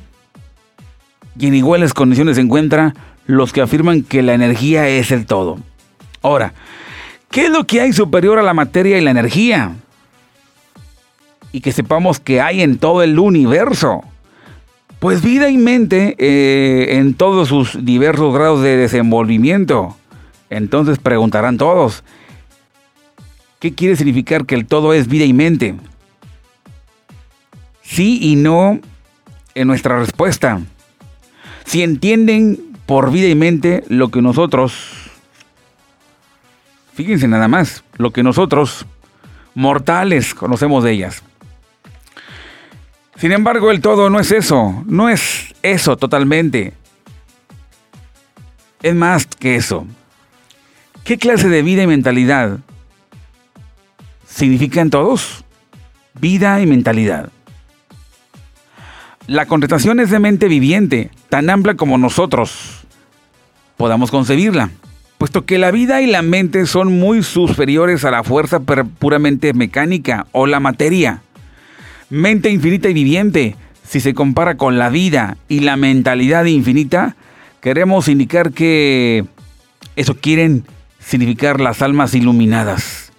Y 1.37 1.49
en 1.49 1.55
iguales 1.57 1.95
condiciones 1.95 2.37
se 2.37 2.43
encuentran 2.43 2.95
los 3.27 3.53
que 3.53 3.61
afirman 3.61 4.05
que 4.05 4.23
la 4.23 4.35
energía 4.35 4.87
es 4.87 5.11
el 5.11 5.27
todo. 5.27 5.59
Ahora, 6.23 6.55
¿qué 7.29 7.47
es 7.47 7.51
lo 7.51 7.67
que 7.67 7.81
hay 7.81 7.93
superior 7.93 8.39
a 8.39 8.45
la 8.45 8.55
materia 8.55 8.99
y 8.99 9.01
la 9.01 9.11
energía? 9.11 9.75
Y 11.53 11.61
que 11.61 11.73
sepamos 11.73 12.21
que 12.21 12.41
hay 12.41 12.63
en 12.63 12.79
todo 12.79 13.03
el 13.03 13.19
universo. 13.19 14.03
Pues 14.99 15.23
vida 15.23 15.49
y 15.49 15.57
mente 15.57 16.15
eh, 16.19 16.99
en 16.99 17.15
todos 17.15 17.49
sus 17.49 17.85
diversos 17.85 18.35
grados 18.35 18.63
de 18.63 18.77
desenvolvimiento. 18.77 19.97
Entonces 20.51 20.99
preguntarán 20.99 21.57
todos, 21.57 22.05
¿qué 23.61 23.75
quiere 23.75 23.97
significar 23.97 24.45
que 24.45 24.57
el 24.57 24.67
todo 24.67 24.93
es 24.93 25.09
vida 25.09 25.25
y 25.25 25.33
mente? 25.33 25.77
Sí 27.83 28.19
y 28.21 28.37
no 28.37 28.81
en 29.55 29.69
nuestra 29.69 29.99
respuesta. 29.99 30.61
Si 31.65 31.83
entienden 31.83 32.59
por 32.87 33.13
vida 33.13 33.29
y 33.29 33.35
mente 33.35 33.85
lo 33.89 34.11
que 34.11 34.21
nosotros, 34.21 35.11
fíjense 36.95 37.29
nada 37.29 37.47
más, 37.47 37.85
lo 37.97 38.13
que 38.13 38.25
nosotros, 38.25 38.85
mortales, 39.55 40.35
conocemos 40.35 40.83
de 40.83 40.93
ellas. 40.93 41.23
Sin 43.21 43.33
embargo, 43.33 43.71
el 43.71 43.83
todo 43.83 44.09
no 44.09 44.19
es 44.19 44.33
eso, 44.33 44.83
no 44.87 45.11
es 45.11 45.55
eso 45.63 45.99
totalmente. 45.99 46.73
Es 48.83 48.95
más 48.95 49.27
que 49.27 49.57
eso. 49.57 49.87
¿Qué 51.05 51.19
clase 51.19 51.51
de 51.51 51.61
vida 51.61 51.83
y 51.83 51.87
mentalidad 51.87 52.61
significan 54.27 54.89
todos? 54.89 55.45
Vida 56.19 56.63
y 56.63 56.67
mentalidad. 56.67 57.29
La 59.27 59.45
contestación 59.45 60.01
es 60.01 60.09
de 60.09 60.19
mente 60.19 60.49
viviente, 60.49 61.11
tan 61.29 61.51
amplia 61.51 61.77
como 61.77 61.99
nosotros 61.99 62.87
podamos 63.77 64.11
concebirla, 64.11 64.71
puesto 65.19 65.45
que 65.45 65.59
la 65.59 65.71
vida 65.71 66.01
y 66.01 66.07
la 66.07 66.23
mente 66.23 66.65
son 66.65 66.99
muy 66.99 67.23
superiores 67.23 68.03
a 68.07 68.11
la 68.11 68.25
fuerza 68.25 68.61
puramente 68.61 69.53
mecánica 69.53 70.27
o 70.33 70.47
la 70.47 70.59
materia 70.59 71.23
mente 72.11 72.51
infinita 72.51 72.89
y 72.89 72.95
viviente, 72.95 73.57
si 73.89 74.01
se 74.01 74.15
compara 74.15 74.57
con 74.57 74.79
la 74.79 74.89
vida 74.89 75.37
y 75.49 75.61
la 75.61 75.77
mentalidad 75.77 76.45
infinita, 76.45 77.17
queremos 77.61 78.09
indicar 78.09 78.53
que 78.53 79.25
eso 79.97 80.15
quieren 80.15 80.65
significar 80.99 81.61
las 81.61 81.83
almas 81.83 82.15
iluminadas, 82.15 83.13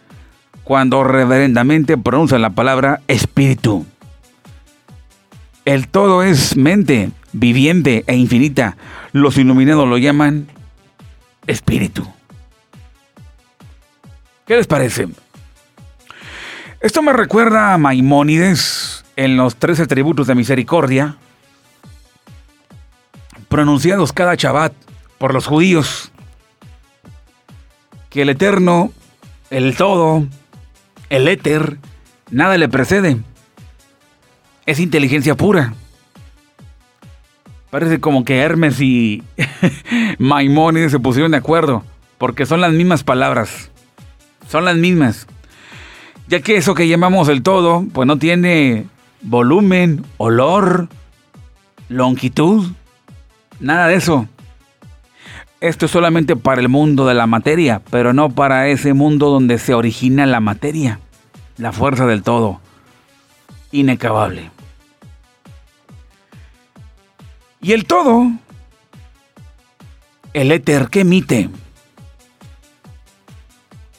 cuando 0.63 1.04
reverendamente 1.04 1.97
pronuncian 1.97 2.41
la 2.41 2.51
palabra 2.51 3.01
espíritu. 3.08 3.86
El 5.65 5.88
todo 5.88 6.23
es 6.23 6.56
mente, 6.56 7.12
viviente 7.34 8.04
e 8.08 8.15
infinita. 8.15 8.77
Los 9.12 9.38
iluminados 9.38 9.88
lo 9.88 9.97
llaman 9.97 10.47
espíritu. 11.47 12.08
¿Qué 14.47 14.56
les 14.56 14.67
parece? 14.67 15.08
Esto 16.82 17.04
me 17.04 17.13
recuerda 17.13 17.73
a 17.73 17.77
Maimónides 17.77 18.80
en 19.15 19.38
los 19.38 19.56
tres 19.56 19.80
atributos 19.80 20.28
de 20.28 20.36
misericordia, 20.36 21.17
pronunciados 23.50 24.13
cada 24.13 24.36
Shabbat 24.36 24.74
por 25.17 25.34
los 25.34 25.45
judíos, 25.45 26.12
que 28.10 28.24
el 28.24 28.30
eterno, 28.30 28.91
el 29.50 29.76
todo, 29.76 30.26
el 31.10 31.28
éter, 31.28 31.78
nada 32.30 32.58
le 32.58 32.69
precede. 32.69 33.17
Es 34.65 34.80
inteligencia 34.80 35.36
pura. 35.36 35.74
Parece 37.69 38.00
como 38.00 38.26
que 38.26 38.39
Hermes 38.39 38.82
y 38.82 39.24
Maimónides 40.17 40.91
se 40.91 41.00
pusieron 41.00 41.32
de 41.32 41.38
acuerdo, 41.38 41.84
porque 42.17 42.45
son 42.45 42.62
las 42.62 42.74
mismas 42.74 43.04
palabras. 43.04 43.71
Son 44.47 44.65
las 44.65 44.76
mismas 44.76 45.28
ya 46.32 46.39
que 46.39 46.56
eso 46.56 46.76
que 46.76 46.88
llamamos 46.88 47.28
el 47.28 47.43
todo, 47.43 47.86
pues 47.93 48.08
no 48.08 48.17
tiene 48.17 48.86
volumen, 49.21 50.05
olor, 50.17 50.89
longitud, 51.89 52.71
nada 53.60 53.88
de 53.88 53.95
eso. 53.95 54.27
Esto 55.60 55.86
es 55.86 55.91
solamente 55.91 56.36
para 56.36 56.62
el 56.62 56.69
mundo 56.69 57.05
de 57.05 57.13
la 57.13 57.27
materia, 57.27 57.81
pero 57.91 58.13
no 58.13 58.29
para 58.29 58.67
ese 58.67 58.93
mundo 58.93 59.29
donde 59.29 59.60
se 59.60 59.73
origina 59.73 60.25
la 60.25 60.39
materia, 60.39 60.99
la 61.57 61.71
fuerza 61.71 62.07
del 62.07 62.23
todo, 62.23 62.60
inacabable. 63.71 64.49
Y 67.62 67.73
el 67.73 67.86
todo, 67.86 68.31
el 70.34 70.51
éter 70.51 70.88
que 70.88 71.01
emite, 71.01 71.49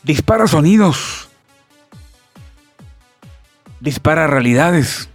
dispara 0.02 0.48
sonidos 0.48 1.28
dispara 3.82 4.28
realidades, 4.28 5.08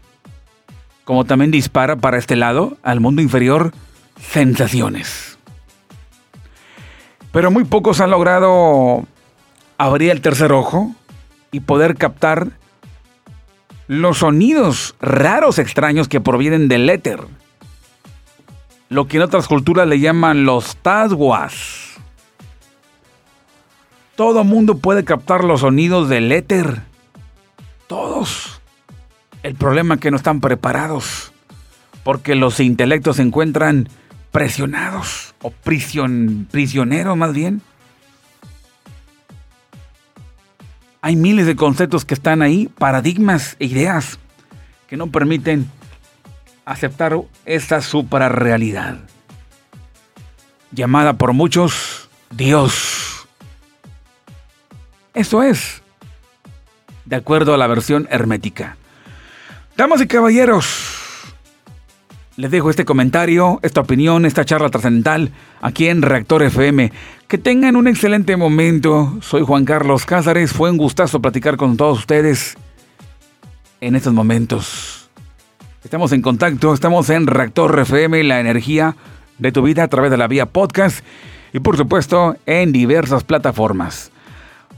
como 1.08 1.24
también 1.24 1.52
dispara 1.52 1.96
para 1.96 2.17
este 2.17 2.36
lado, 2.36 2.76
al 2.84 3.00
mundo 3.00 3.22
inferior, 3.22 3.72
sensaciones. 4.20 5.39
Pero 7.32 7.50
muy 7.50 7.63
pocos 7.63 8.02
han 8.02 8.12
logrado 8.12 9.06
abrir 9.78 10.12
el 10.12 10.20
tercer 10.20 10.52
ojo 10.52 10.91
y 11.54 11.62
poder 11.62 11.96
captar 11.96 12.50
los 13.88 14.17
sonidos 14.17 14.96
raros 15.00 15.60
extraños 15.60 16.10
que 16.10 16.20
provienen 16.20 16.67
del 16.67 16.89
éter. 16.89 17.22
Lo 18.89 19.08
que 19.08 19.15
en 19.15 19.24
otras 19.24 19.48
culturas 19.48 19.88
le 19.88 20.02
llaman 20.02 20.43
los 20.43 20.76
tasguas. 20.76 21.91
Todo 24.17 24.43
mundo 24.43 24.80
puede 24.80 25.06
captar 25.06 25.46
los 25.46 25.62
sonidos 25.62 26.10
del 26.10 26.34
éter. 26.34 26.82
Todos. 27.88 28.57
El 29.43 29.56
problema 29.56 29.95
es 29.95 30.02
que 30.02 30.12
no 30.12 30.17
están 30.17 30.41
preparados 30.41 31.32
porque 32.04 32.36
los 32.36 32.60
intelectos 32.60 33.17
se 33.17 33.21
encuentran 33.21 33.89
presionados 34.32 35.36
o 35.41 35.52
prisioneros 35.52 37.17
más 37.17 37.34
bien. 37.34 37.62
Hay 41.02 41.15
miles 41.15 41.45
de 41.45 41.56
conceptos 41.56 42.06
que 42.06 42.13
están 42.13 42.41
ahí, 42.41 42.69
paradigmas 42.78 43.56
e 43.60 43.65
ideas 43.65 44.19
que 44.88 44.97
no 44.97 45.08
permiten 45.08 45.69
aceptar 46.65 47.17
esta 47.45 47.82
suprarrealidad, 47.82 49.00
llamada 50.71 51.13
por 51.13 51.34
muchos 51.34 52.10
Dios. 52.32 53.28
Eso 55.13 55.43
es, 55.43 55.82
de 57.06 57.15
acuerdo 57.15 57.54
a 57.54 57.58
la 57.58 57.67
versión 57.67 58.08
hermética. 58.12 58.78
Damas 59.78 60.02
y 60.02 60.08
caballeros, 60.08 61.36
les 62.36 62.50
dejo 62.50 62.72
este 62.72 62.84
comentario, 62.84 63.60
esta 63.62 63.82
opinión, 63.82 64.26
esta 64.26 64.44
charla 64.44 64.72
trascendental 64.72 65.32
aquí 65.62 65.88
en 65.88 66.02
Reactor 66.02 66.42
FM. 66.42 66.92
Que 67.28 67.38
tengan 67.38 67.76
un 67.76 67.88
excelente 67.88 68.36
momento. 68.38 69.20
Soy 69.22 69.44
Juan 69.44 69.66
Carlos 69.66 70.08
Cázares. 70.08 70.52
Fue 70.52 70.72
un 70.72 70.78
gustazo 70.78 71.22
platicar 71.22 71.58
con 71.58 71.78
todos 71.78 72.00
ustedes 72.00 72.58
en 73.80 73.96
estos 73.96 74.13
momentos. 74.13 75.12
Estamos 75.84 76.12
en 76.12 76.24
contacto, 76.24 76.74
estamos 76.74 77.12
en 77.12 77.28
Reactor 77.28 77.78
FM, 77.78 78.24
la 78.24 78.40
energía 78.40 78.96
de 79.38 79.52
tu 79.52 79.62
vida 79.62 79.84
a 79.84 79.90
través 79.90 80.10
de 80.10 80.18
la 80.18 80.28
vía 80.28 80.48
podcast. 80.48 81.06
y 81.54 81.60
por 81.60 81.78
supuesto 81.78 82.36
en 82.48 82.72
diversas 82.72 83.24
plataformas. 83.24 84.12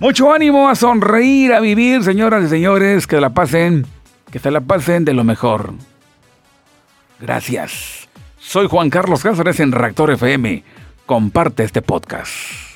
Mucho 0.02 0.34
ánimo 0.34 0.68
a 0.68 0.76
sonreír, 0.76 1.54
a 1.54 1.62
vivir, 1.62 2.04
señoras 2.04 2.44
y 2.44 2.50
señores, 2.50 3.08
que 3.08 3.22
la 3.22 3.30
pasen, 3.30 3.86
que 4.32 4.40
se 4.40 4.52
la 4.52 4.62
pasen 4.62 5.06
de 5.06 5.14
lo 5.14 5.24
mejor. 5.24 5.74
Gracias. 7.20 8.08
Soy 8.38 8.68
Juan 8.68 8.90
Carlos 8.90 9.24
Cáceres 9.24 9.60
en 9.60 9.72
Reactor 9.72 10.12
FM. 10.12 10.64
Comparte 11.06 11.64
este 11.64 11.82
podcast. 11.82 12.69